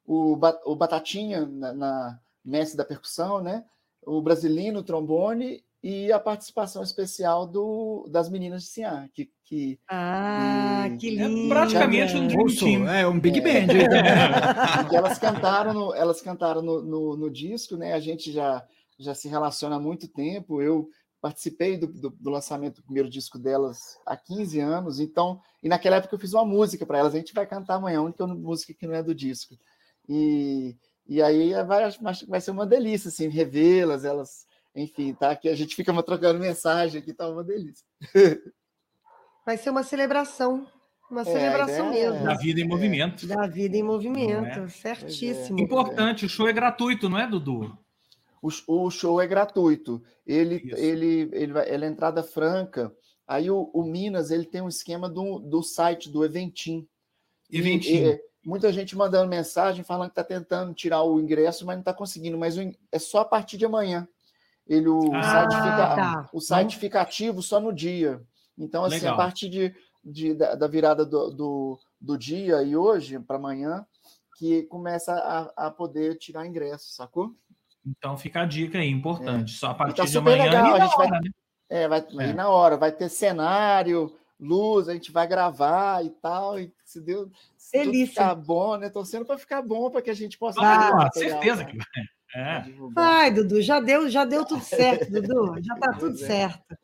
[0.05, 3.63] o, Ba- o Batatinha na, na mestre da percussão, né?
[4.05, 10.87] O Brasilino, trombone e a participação especial do, das meninas de Cian, que, que Ah,
[10.89, 11.47] E- que É lindo.
[11.49, 12.89] praticamente um Dream Team.
[12.89, 13.71] é um Big Band.
[13.71, 14.89] aí também.
[14.89, 17.93] que elas cantaram no, elas cantaram no, no, no disco, né?
[17.93, 18.65] A gente já,
[18.99, 20.61] já se relaciona há muito tempo.
[20.61, 20.89] Eu
[21.21, 25.97] participei do, do, do lançamento do primeiro disco delas há 15 anos, então, e naquela
[25.97, 27.13] época eu fiz uma música para elas.
[27.13, 29.57] A gente vai cantar amanhã, a única música que não é do disco.
[30.07, 30.77] E,
[31.07, 34.45] e aí vai, acho que vai ser uma delícia, assim, revê-las, elas,
[34.75, 35.35] enfim, tá?
[35.35, 37.85] Que a gente fica trocando mensagem aqui, tá uma delícia.
[39.45, 40.67] Vai ser uma celebração.
[41.09, 42.25] Uma É, celebração ideia é mesmo.
[42.25, 43.25] Da vida em movimento.
[43.25, 44.69] Da vida em movimento, Não é?
[44.69, 45.59] certíssimo.
[45.59, 47.75] Importante, o show é gratuito, não é, Dudu?
[48.41, 48.49] O,
[48.85, 50.01] o show é gratuito.
[50.25, 50.75] Ele, Isso.
[50.77, 52.93] ele, ele, vai, ele é entrada franca.
[53.27, 56.87] Aí o, o Minas ele tem um esquema do, do site do Eventim.
[57.49, 58.03] E, Eventim.
[58.05, 61.93] é, muita gente mandando mensagem falando que está tentando tirar o ingresso, mas não está
[61.93, 62.37] conseguindo.
[62.37, 62.61] Mas o
[62.91, 64.07] é só a partir de amanhã.
[64.67, 66.29] Ele, o, Ah, site, fica, tá.
[66.31, 68.21] o site fica ativo só no dia.
[68.57, 69.13] Então, assim, Legal.
[69.15, 69.73] a partir de,
[70.03, 73.85] de- da, da virada do, do, do dia e hoje para amanhã,
[74.37, 77.33] que começa a, a poder tirar ingresso, sacou?
[77.97, 79.51] Então fica a dica aí, importante.
[79.51, 80.43] Só a partir tá de super amanhã.
[80.45, 81.29] legal, e a gente vai- hora, né?
[81.69, 82.23] É, vai É.
[82.23, 86.59] aí na hora, vai ter cenário, luz, a gente vai gravar e tal.
[86.59, 88.23] E se Deus se tudo Delícia.
[88.23, 88.89] ficar bom, né?
[88.89, 90.59] Torcendo para ficar bom, para que a gente possa.
[90.59, 90.91] Vai.
[90.91, 91.69] Ah, certeza tá?
[91.69, 91.85] que vai.
[92.35, 92.63] É.
[92.93, 94.61] Vai, Dudu, já deu, já deu tudo
[95.07, 95.55] certo, Dudu.
[95.63, 96.27] Já tá tudo é.
[96.27, 96.77] certo.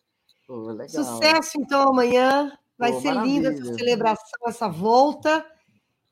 [0.48, 0.90] Pô, legal.
[0.90, 2.52] Sucesso, então, amanhã.
[2.78, 3.78] Vai Pô, ser linda essa maravilha.
[3.78, 5.46] celebração, essa volta.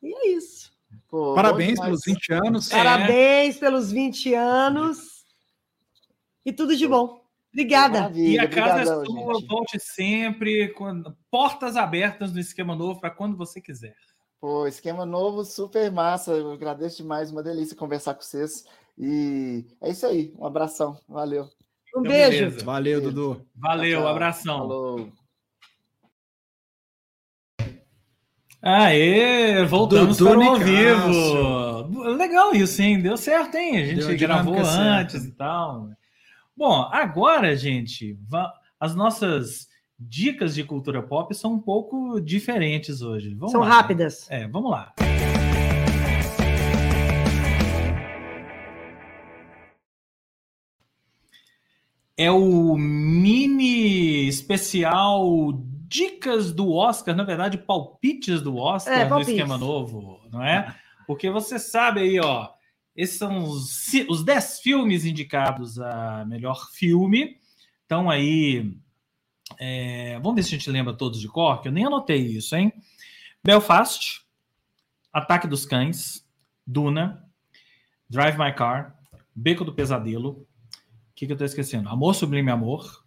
[0.02, 0.72] E é isso.
[1.14, 1.86] Pô, bom Parabéns demais.
[1.90, 2.72] pelos 20 anos.
[2.72, 2.76] É.
[2.76, 4.98] Parabéns pelos 20 anos.
[6.44, 7.22] E tudo de bom.
[7.54, 7.98] Obrigada.
[7.98, 9.46] E Maravilha, a casa é sua, gente.
[9.48, 10.70] volte sempre.
[10.70, 13.96] quando- portas abertas no esquema novo para quando você quiser.
[14.42, 16.32] Pô, esquema novo, super massa.
[16.32, 18.66] Eu agradeço demais, uma delícia conversar com vocês.
[18.98, 20.34] E é isso aí.
[20.36, 20.98] Um abração.
[21.08, 21.44] Valeu.
[21.44, 22.32] Um Então, beijo.
[22.46, 22.66] beleza.
[22.66, 23.46] Valeu, Dudu.
[23.56, 24.08] Valeu, Tchau.
[24.08, 24.58] abração.
[24.58, 25.12] Falou.
[28.66, 32.14] Aê, voltamos Dudu para o ao vivo.
[32.16, 33.02] Legal isso, hein?
[33.02, 33.76] Deu certo, hein?
[33.76, 35.18] A gente Deu gravou antes certa.
[35.18, 35.90] e tal.
[36.56, 38.18] Bom, agora, gente,
[38.80, 39.68] as nossas
[40.00, 43.34] dicas de cultura pop são um pouco diferentes hoje.
[43.36, 43.68] Vamos São lá.
[43.68, 44.32] rápidas.
[44.32, 44.94] É, vamos lá.
[52.16, 55.52] É o mini especial
[55.94, 59.34] Dicas do Oscar, na verdade, palpites do Oscar É, no palpites.
[59.36, 60.76] esquema novo, não é?
[61.06, 62.50] Porque você sabe aí, ó,
[62.96, 67.38] esses são os, os 10 filmes indicados a melhor filme.
[67.84, 68.76] Estão aí.
[69.60, 72.56] é, vamos ver se a gente lembra todos de cor, que eu nem anotei isso,
[72.56, 72.74] hein?
[73.44, 74.22] Belfast,
[75.12, 76.26] Ataque dos Cães,
[76.66, 77.24] Duna,
[78.10, 78.98] Drive My Car,
[79.36, 80.30] Beco do Pesadelo.
[80.32, 81.90] O que, que eu tô esquecendo?
[81.90, 83.03] Amor Sublime Amor.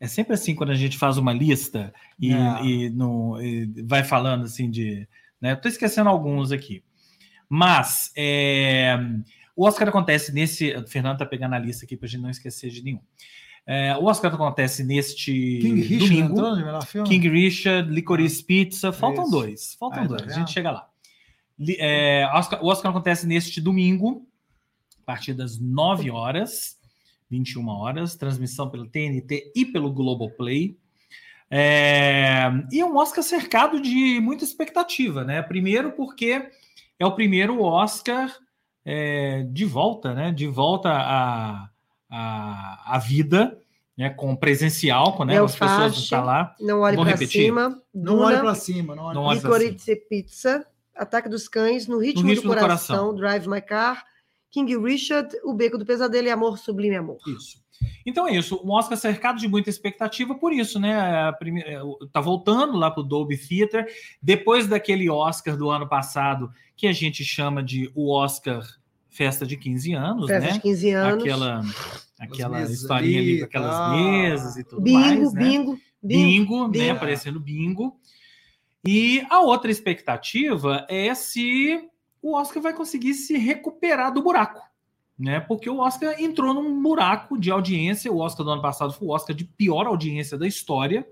[0.00, 2.64] É sempre assim quando a gente faz uma lista e, É.
[2.64, 5.06] e não, e vai falando assim de.
[5.40, 5.54] Né?
[5.54, 6.82] Tô esquecendo alguns aqui.
[7.48, 8.96] Mas é,
[9.54, 10.74] o Oscar acontece nesse.
[10.74, 13.00] O Fernando tá pegando a lista aqui para a gente não esquecer de nenhum.
[13.66, 16.32] É, o Oscar acontece neste King Richard domingo.
[16.32, 17.08] entrou no melhor filme?
[17.08, 19.30] King Richard, Licorice Pizza, faltam Isso.
[19.32, 19.74] dois.
[19.78, 20.38] Faltam Aí, tá dois, a vendo?
[20.38, 20.88] gente chega lá.
[21.78, 24.26] É, Oscar- o Oscar acontece neste domingo,
[25.02, 26.78] a partir das 9 horas,
[27.30, 30.76] 21 horas, transmissão pelo TNT e pelo Globoplay.
[31.50, 35.42] É, e é um Oscar cercado de muita expectativa, né?
[35.42, 36.48] Primeiro porque
[36.98, 38.32] é o primeiro Oscar
[38.84, 40.32] é, de volta, né?
[40.32, 41.68] De volta à,
[42.08, 43.58] à, à vida,
[43.96, 44.10] né?
[44.10, 45.42] Com presencial, com né?
[45.42, 46.54] as pessoas estão lá.
[46.60, 47.82] Não olhe para cima.
[47.92, 48.94] Não olhe pra cima.
[48.94, 49.96] Não olhe Não pra olhe pra cima.
[50.08, 53.16] Pizza, Ataque dos Cães, No Ritmo, Ritmo do, do coração, Coração.
[53.16, 54.04] Drive My Car,
[54.50, 57.18] King Richard, O Beco do Pesadelo e Amor Sublime Amor.
[57.26, 57.60] Isso.
[58.04, 61.32] Então é isso, um Oscar cercado de muita expectativa por isso, né?
[61.38, 61.80] Primeira, é,
[62.12, 63.86] tá voltando lá para o Dolby Theater,
[64.22, 68.62] depois daquele Oscar do ano passado, que a gente chama de o Oscar
[69.08, 70.52] Festa de 15 anos, Festa né?
[70.54, 71.24] de 15 anos.
[71.24, 71.62] Aquela,
[72.18, 73.90] aquela historinha ali, com aquelas tá.
[73.90, 75.40] mesas e tudo bingo, mais, né?
[75.42, 76.68] bingo, bingo, bingo, né?
[76.68, 76.92] bingo.
[76.92, 78.00] Aparecendo bingo.
[78.86, 81.89] E a outra expectativa é se
[82.22, 84.60] o Oscar vai conseguir se recuperar do buraco,
[85.18, 85.40] né?
[85.40, 88.12] Porque o Oscar entrou num buraco de audiência.
[88.12, 91.06] O Oscar do ano passado foi o Oscar de pior audiência da história.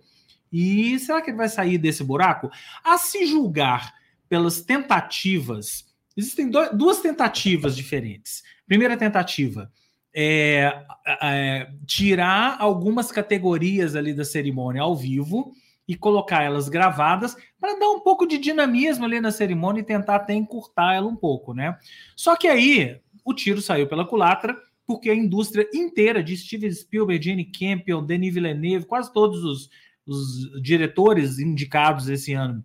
[0.53, 2.51] E será que ele vai sair desse buraco?
[2.83, 3.95] A se julgar
[4.29, 5.87] pelas tentativas,
[6.17, 8.43] existem do- duas tentativas diferentes.
[8.67, 9.71] Primeira tentativa
[10.15, 10.85] é,
[11.23, 15.53] é, tirar algumas categorias ali da cerimônia ao vivo
[15.89, 20.17] e colocar elas gravadas para dar um pouco de dinamismo ali na cerimônia e tentar
[20.17, 21.79] até encurtar ela um pouco, né?
[22.15, 24.55] Só que aí o tiro saiu pela culatra
[24.87, 29.71] porque a indústria inteira de Steven Spielberg, Jane Campion, Denis Villeneuve, quase todos os,
[30.07, 32.63] os diretores indicados esse ano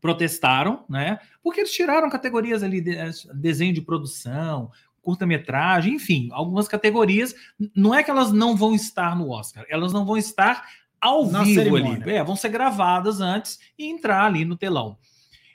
[0.00, 1.18] protestaram, né?
[1.42, 2.96] Porque eles tiraram categorias ali, de,
[3.34, 4.70] desenho de produção,
[5.02, 7.34] curta-metragem, enfim, algumas categorias.
[7.74, 10.66] Não é que elas não vão estar no Oscar, elas não vão estar
[11.00, 12.02] ao Na vivo cerimônia.
[12.02, 12.12] ali.
[12.12, 14.98] É, vão ser gravadas antes e entrar ali no telão.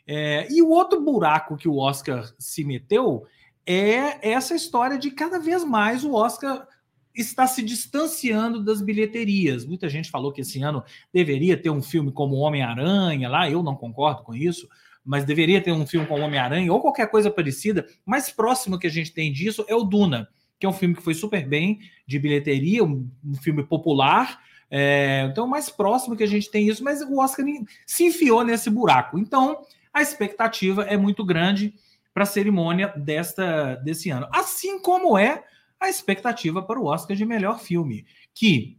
[0.07, 3.25] É, e o outro buraco que o Oscar se meteu
[3.65, 6.67] é essa história de cada vez mais o Oscar
[7.15, 9.65] está se distanciando das bilheterias.
[9.65, 10.83] Muita gente falou que esse ano
[11.13, 14.67] deveria ter um filme como Homem-Aranha lá, eu não concordo com isso,
[15.03, 17.85] mas deveria ter um filme como Homem-Aranha ou qualquer coisa parecida.
[18.05, 20.27] Mais próximo que a gente tem disso é o Duna,
[20.59, 24.39] que é um filme que foi super bem de bilheteria, um, um filme popular.
[24.69, 27.45] É, então, mais próximo que a gente tem isso, mas o Oscar
[27.85, 29.17] se enfiou nesse buraco.
[29.17, 29.61] Então,
[29.93, 31.73] a expectativa é muito grande
[32.13, 34.27] para a cerimônia desta, desse ano.
[34.31, 35.43] Assim como é
[35.79, 38.77] a expectativa para o Oscar de melhor filme, que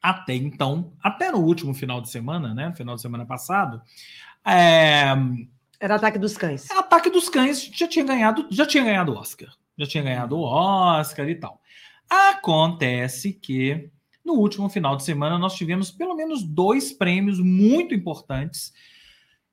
[0.00, 3.82] até então, até no último final de semana, né, final de semana passado,
[4.44, 5.12] é,
[5.78, 6.70] Era Ataque dos Cães.
[6.70, 10.42] Ataque dos Cães já tinha ganhado, já tinha ganhado o Oscar, já tinha ganhado o
[10.42, 11.60] Oscar e tal.
[12.08, 13.90] Acontece que
[14.30, 18.72] no último final de semana nós tivemos pelo menos dois prêmios muito importantes,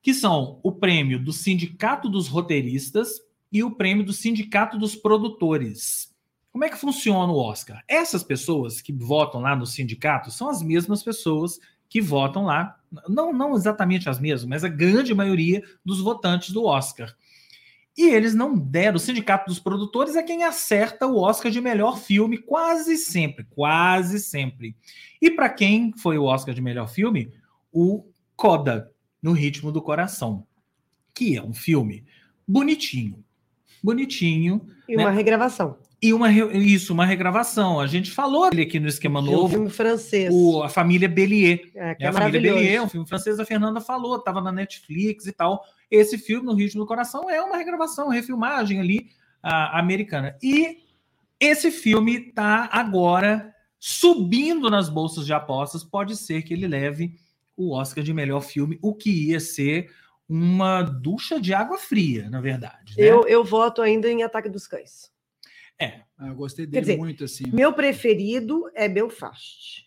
[0.03, 3.19] que são o prêmio do Sindicato dos Roteiristas
[3.51, 6.15] e o prêmio do Sindicato dos Produtores.
[6.51, 7.84] Como é que funciona o Oscar?
[7.88, 11.59] Essas pessoas que votam lá no sindicato são as mesmas pessoas
[11.89, 12.78] que votam lá,
[13.09, 17.15] não, não exatamente as mesmas, mas a grande maioria dos votantes do Oscar.
[17.97, 21.97] E eles não deram, o Sindicato dos Produtores é quem acerta o Oscar de melhor
[21.97, 24.75] filme quase sempre, quase sempre.
[25.19, 27.33] E para quem foi o Oscar de melhor filme?
[27.71, 30.45] O Coda, No Ritmo do Coração,
[31.11, 32.05] que é um filme
[32.47, 33.23] bonitinho,
[33.83, 35.15] bonitinho, E uma né?
[35.15, 35.79] regravação.
[36.01, 37.79] E uma isso, uma regravação.
[37.79, 40.33] A gente falou dele aqui no esquema De um novo, filme francês.
[40.33, 41.71] o, a família Bellier.
[41.75, 42.53] É, que É é a família.
[42.53, 45.63] Bellier, um filme francês, a Fernanda falou, estava na Netflix e tal.
[45.89, 49.09] Esse filme, No Ritmo do Coração, é uma regravação, uma refilmagem ali
[49.41, 50.35] a- americana.
[50.43, 50.79] E
[51.39, 55.83] esse filme está agora subindo nas bolsas de apostas.
[55.83, 57.15] Pode ser que ele leve
[57.55, 59.89] o Oscar de melhor filme, o que ia ser
[60.29, 62.93] uma ducha de água fria, na verdade.
[62.97, 63.03] né?
[63.03, 65.09] Eu, eu voto ainda em Ataque dos Cães.
[66.19, 67.43] Ah, eu gostei Quer dele dizer, muito, assim.
[67.53, 69.86] Meu preferido é Belfast.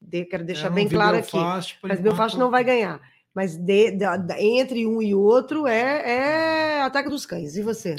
[0.00, 1.32] De- quero deixar Eu não bem claro aqui.
[1.32, 2.10] Belfast, por Mas enquanto.
[2.12, 3.00] Belfast não vai ganhar.
[3.34, 7.56] Mas de- da- entre um e outro é, é Ataque dos Cães.
[7.56, 7.94] E você?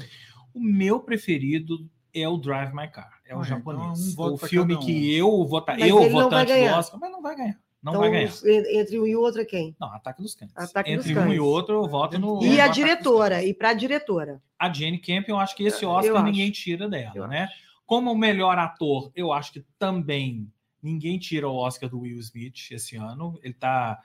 [0.54, 1.78] O meu preferido
[2.14, 4.10] é o Drive My Car, é o Ah, japonês.
[4.12, 4.80] então um o filme um.
[4.80, 6.74] que eu vota, Mas eu votante do.
[6.78, 7.60] Oscar, mas não vai ganhar.
[7.82, 8.32] Não então, vai ganhar.
[8.74, 9.76] entre um e o outro é quem?
[9.80, 10.52] Não, Ataque dos Cães.
[10.56, 11.36] Ataque dos Entre um Cães.
[11.36, 12.44] e outro, eu voto no.
[12.44, 13.44] E no a dos diretora?
[13.44, 14.42] E para a diretora?
[14.58, 16.26] A Jane Campion, eu acho que esse Eu Oscar acho.
[16.26, 17.48] ninguém tira dela, Eu né?
[17.86, 20.52] Como melhor ator, eu acho que também
[20.84, 23.40] ninguém tira o Oscar do Will Smith esse ano.
[23.42, 24.00] Ele tá.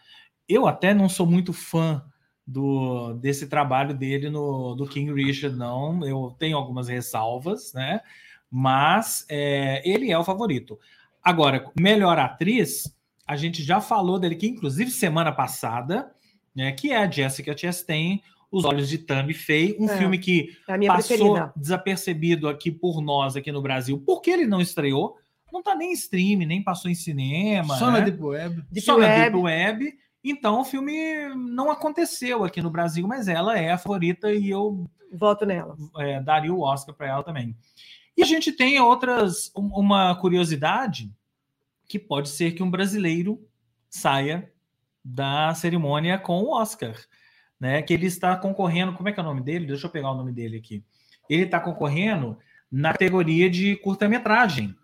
[0.48, 2.04] Eu até não sou muito fã
[2.46, 6.06] do desse trabalho dele no do King Richard, não.
[6.06, 8.00] Eu tenho algumas ressalvas, né?
[8.50, 10.78] Mas é, ele é o favorito.
[11.22, 12.94] Agora, melhor atriz,
[13.26, 16.12] a gente já falou dele que, inclusive, semana passada,
[16.54, 16.72] né?
[16.72, 18.20] Que é a Jessica Chastain,
[18.50, 19.98] Os Olhos de Tammy Faye, um É.
[19.98, 21.52] filme que É a minha passou preferida.
[21.56, 25.16] desapercebido aqui por nós aqui no Brasil, porque ele não estreou,
[25.52, 28.04] não tá nem em stream, nem passou em cinema, Só na né?
[28.04, 28.54] Deep Web.
[28.70, 29.20] Deep só na Web.
[29.22, 29.92] Deep Web.
[30.22, 30.94] Então o filme
[31.34, 35.76] não aconteceu aqui no Brasil, mas ela é a favorita e eu Voto nela.
[35.98, 37.56] é, daria o Oscar para ela também.
[38.16, 41.10] E a gente tem outras um- uma curiosidade
[41.94, 43.40] que pode ser que um brasileiro
[43.88, 44.50] saia
[45.04, 46.96] da cerimônia com o Oscar,
[47.60, 47.82] né?
[47.82, 49.68] Que ele está concorrendo, como é que é o nome dele?
[49.68, 50.82] Deixa eu pegar o nome dele aqui.
[51.30, 52.36] Ele está concorrendo
[52.68, 54.74] na categoria de curta-metragem,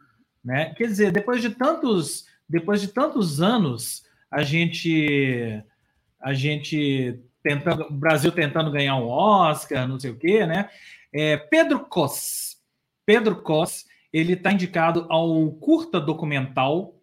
[0.44, 0.72] né?
[0.76, 5.61] Quer dizer, depois de tantos, depois de tantos anos, a gente,
[6.20, 10.70] a gente tentando, o Brasil tentando ganhar um Oscar, não sei o quê, né?
[11.12, 12.56] É, Pedro Cos,
[13.04, 16.99] Pedro Cos, ele está indicado ao curta documental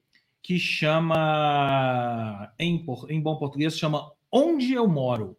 [0.48, 5.38] que chama, em, em bom português, chama Onde Eu Moro.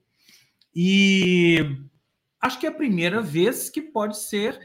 [0.77, 1.79] E
[2.39, 4.61] acho que é a primeira vez que pode ser,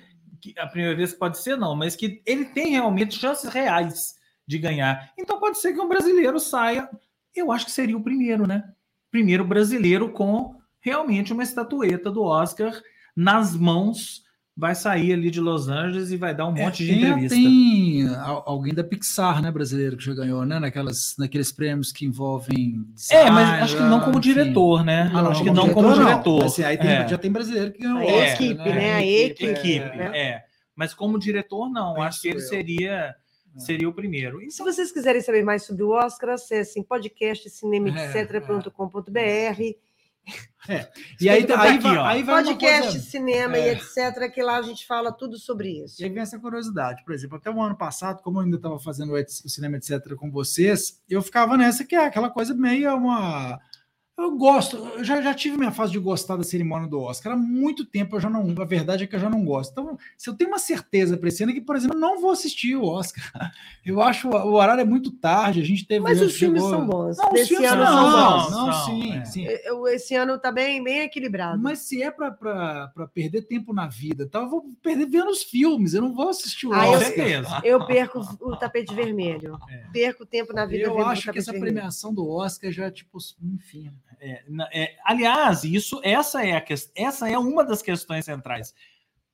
[0.58, 4.16] a primeira vez pode ser não, mas que ele tem realmente chances reais
[4.46, 5.14] de ganhar.
[5.18, 6.90] Então pode ser que um brasileiro saia,
[7.34, 8.70] eu acho que seria o primeiro, né?
[9.10, 12.82] Primeiro brasileiro com realmente uma estatueta do Oscar
[13.16, 14.26] nas mãos
[14.56, 17.36] vai sair ali de Los Angeles e vai dar um é, monte de entrevista.
[17.36, 18.08] Tem
[18.46, 22.86] alguém da Pixar, né, brasileiro, que já ganhou, né, naquelas, naqueles prêmios que envolvem...
[22.94, 25.10] Design, é, mas acho que não como diretor, né?
[25.14, 26.12] Ah, não, acho que não como diretor.
[26.12, 26.46] diretor.
[26.46, 27.08] Assim, aí tem, é.
[27.08, 27.98] já tem brasileiro que ganhou.
[28.00, 28.76] A é, equipe, né?
[28.76, 28.94] né?
[28.94, 29.46] A equipe.
[29.46, 30.12] equipe é.
[30.18, 30.44] é.
[30.76, 31.96] Mas como diretor, não.
[31.96, 32.42] Penso acho que ele eu.
[32.42, 33.16] seria
[33.56, 33.60] é.
[33.60, 34.42] seria o primeiro.
[34.42, 38.70] E se vocês quiserem saber mais sobre o Oscar, acessem podcast, cinema, etc.com.br
[40.68, 40.88] é.
[41.20, 43.00] E aí, tá aí, aqui, vai, aí vai podcast, coisa...
[43.00, 43.68] cinema é.
[43.68, 46.02] e etc., que lá a gente fala tudo sobre isso.
[46.02, 47.04] E aí vem essa curiosidade.
[47.04, 50.32] Por exemplo, até o ano passado, como eu ainda estava fazendo o cinema, etc., com
[50.32, 53.60] vocês, eu ficava nessa que é aquela coisa meio uma
[54.16, 57.34] eu gosto, eu já, já tive minha fase de gostar da cerimônia do Oscar.
[57.34, 58.54] Há muito tempo eu já não.
[58.62, 59.72] A verdade é que eu já não gosto.
[59.72, 62.22] Então, se eu tenho uma certeza para esse ano é que, por exemplo, eu não
[62.22, 63.24] vou assistir o Oscar.
[63.86, 65.60] Eu acho o horário é muito tarde.
[65.60, 66.00] A gente teve.
[66.00, 66.78] Mas os filmes chegou...
[66.78, 67.18] são bons.
[67.18, 68.52] Não, os filmes ano são bons.
[68.52, 69.26] Não, não, sim, é.
[69.26, 69.46] sim.
[69.66, 71.62] Eu, esse ano está bem, bem equilibrado.
[71.62, 75.94] Mas se é para perder tempo na vida, tá, eu vou perder vendo os filmes.
[75.94, 77.28] Eu não vou assistir o ah, Oscar.
[77.28, 79.58] Eu, eu perco o tapete vermelho.
[79.70, 79.86] É.
[79.92, 80.86] Perco tempo na vida.
[80.86, 81.74] Eu acho que essa vermelho.
[81.74, 83.92] premiação do Oscar já, tipo, enfim.
[84.24, 86.64] É, é, aliás, isso, essa é, a,
[86.96, 88.74] essa é uma das questões centrais.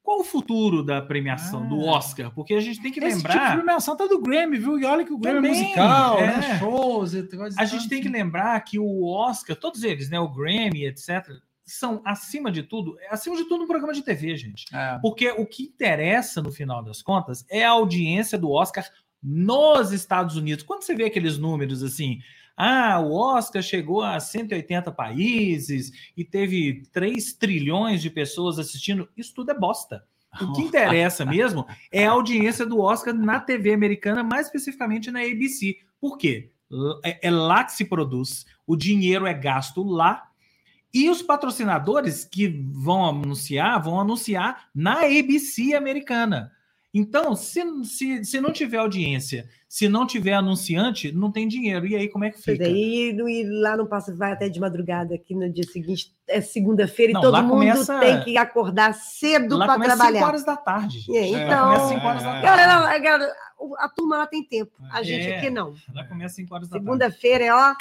[0.01, 1.67] Qual o futuro da premiação ah.
[1.67, 2.31] do Oscar?
[2.33, 3.33] Porque a gente tem que Esse lembrar.
[3.33, 4.79] Tipo de premiação tá do Grammy, viu?
[4.79, 6.37] E olha que o Grammy é Também, é musical, é.
[6.37, 6.59] Né?
[6.59, 10.19] shows, e A gente tem que lembrar que o Oscar, todos eles, né?
[10.19, 11.29] O Grammy, etc.,
[11.63, 14.65] são, acima de tudo, acima de tudo, um programa de TV, gente.
[14.73, 14.97] É.
[14.99, 18.89] Porque o que interessa, no final das contas, é a audiência do Oscar
[19.21, 20.63] nos Estados Unidos.
[20.63, 22.19] Quando você vê aqueles números assim,
[22.61, 29.07] ah, o Oscar chegou a 180 países e teve 3 trilhões de pessoas assistindo.
[29.15, 30.03] Isso tudo é bosta.
[30.41, 35.21] O que interessa mesmo é a audiência do Oscar na TV americana, mais especificamente na
[35.21, 35.77] ABC.
[36.01, 36.51] Por quê?
[37.01, 40.27] É, é lá que se produz, o dinheiro é gasto lá
[40.93, 46.51] e os patrocinadores que vão anunciar, vão anunciar na ABC americana.
[46.93, 51.85] Então, se, se, se não tiver audiência, se não tiver anunciante, não tem dinheiro.
[51.85, 52.67] E aí, como é que fica?
[52.67, 57.11] E, e lá não passa, vai até de madrugada, aqui no dia seguinte é segunda-feira
[57.11, 57.99] e todo mundo começa...
[57.99, 60.19] tem que acordar cedo para trabalhar.
[60.19, 61.05] 5 horas da tarde.
[61.15, 62.45] É, então, é, 5 horas da tarde.
[62.45, 63.33] Galera, galera,
[63.77, 65.75] a turma lá tem tempo, a gente é, aqui não.
[65.93, 66.85] Lá começa 5 horas da tarde.
[66.85, 67.75] Segunda-feira é, ó,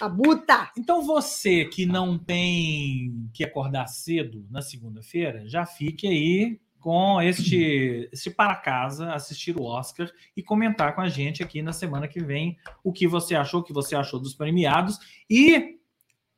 [0.00, 0.70] a buta.
[0.78, 8.08] Então você que não tem que acordar cedo na segunda-feira, já fique aí com este,
[8.12, 12.20] este para casa, assistir o Oscar e comentar com a gente aqui na semana que
[12.20, 14.98] vem o que você achou, o que você achou dos premiados.
[15.28, 15.78] E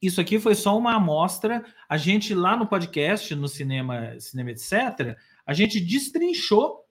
[0.01, 1.65] isso aqui foi só uma amostra.
[1.89, 5.17] A gente lá no podcast, no cinema, cinema etc.,
[5.47, 6.85] a gente destrinchou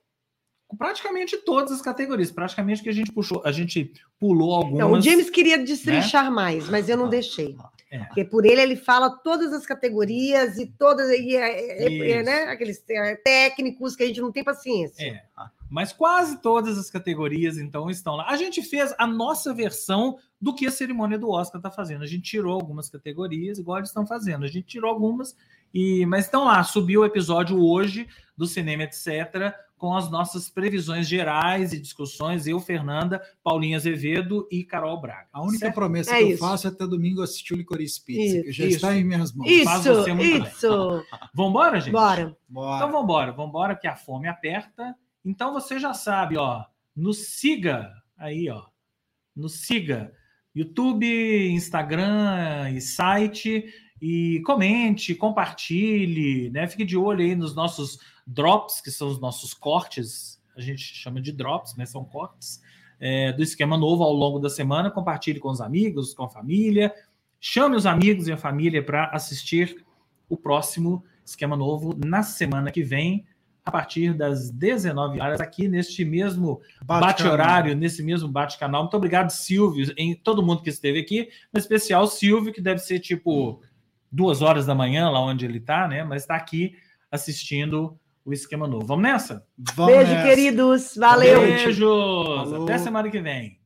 [0.78, 4.80] praticamente todas as categorias, praticamente que a gente puxou, a gente pulou algumas.
[4.80, 6.30] Não, o James queria destrinchar né?
[6.30, 7.56] mais, mas eu não deixei.
[7.92, 8.00] É.
[8.06, 12.44] Porque por ele ele fala todas as categorias e todas e é, é, é né,
[12.44, 12.84] aqueles
[13.24, 15.04] técnicos que a gente não tem paciência.
[15.04, 15.24] É.
[15.70, 18.28] Mas quase todas as categorias então estão lá.
[18.30, 22.04] A gente fez a nossa versão do que a cerimônia do Oscar está fazendo.
[22.04, 24.46] A gente tirou algumas categorias, igual eles estão fazendo.
[24.46, 25.36] A gente tirou algumas
[25.74, 26.64] e mas estão lá.
[26.64, 32.60] Subiu o episódio hoje do cinema etc com as nossas previsões gerais e discussões, eu,
[32.60, 35.30] Fernanda, Paulinha Azevedo e Carol Braga.
[35.32, 35.76] A única certo?
[35.76, 36.44] promessa é que isso.
[36.44, 38.76] eu faço é até domingo assistir o Licorice Pizza, isso, que já isso.
[38.76, 39.50] está em minhas mãos.
[39.50, 41.06] Isso, Faz você muito isso.
[41.34, 41.94] Vambora, gente?
[41.94, 42.38] Bora.
[42.48, 42.76] Bora.
[42.76, 44.94] Então vambora, vambora, que a fome aperta.
[45.24, 48.66] Então você já sabe, ó, nos siga aí, ó,
[49.34, 50.12] nos siga
[50.54, 53.66] YouTube, Instagram e site
[54.02, 56.68] e comente, compartilhe, né?
[56.68, 58.00] Fique de olho aí nos nossos
[58.30, 62.62] drops, que são os nossos cortes, a gente chama de drops, mas são cortes
[63.00, 64.92] é, do esquema novo ao longo da semana.
[64.92, 66.94] Compartilhe com os amigos, com a família.
[67.40, 69.86] Chame os amigos e a família para assistir
[70.28, 73.26] o próximo esquema novo na semana que vem,
[73.66, 78.84] a partir das 19 horas, aqui neste mesmo bate-horário, bate nesse mesmo bate-canal.
[78.84, 83.00] Muito obrigado, Silvio, em todo mundo que esteve aqui, em especial Silvio, que deve ser
[83.00, 83.62] tipo
[84.12, 86.04] duas horas da manhã, lá onde ele está, né?
[86.04, 86.76] Mas está aqui
[87.12, 87.98] assistindo
[88.30, 88.86] o esquema novo.
[88.86, 89.46] Vamos nessa?
[89.76, 90.28] Vamos Beijo, nessa.
[90.28, 90.96] queridos.
[90.98, 91.42] Valeu.
[91.42, 92.54] Beijos.
[92.64, 93.59] Até semana que vem.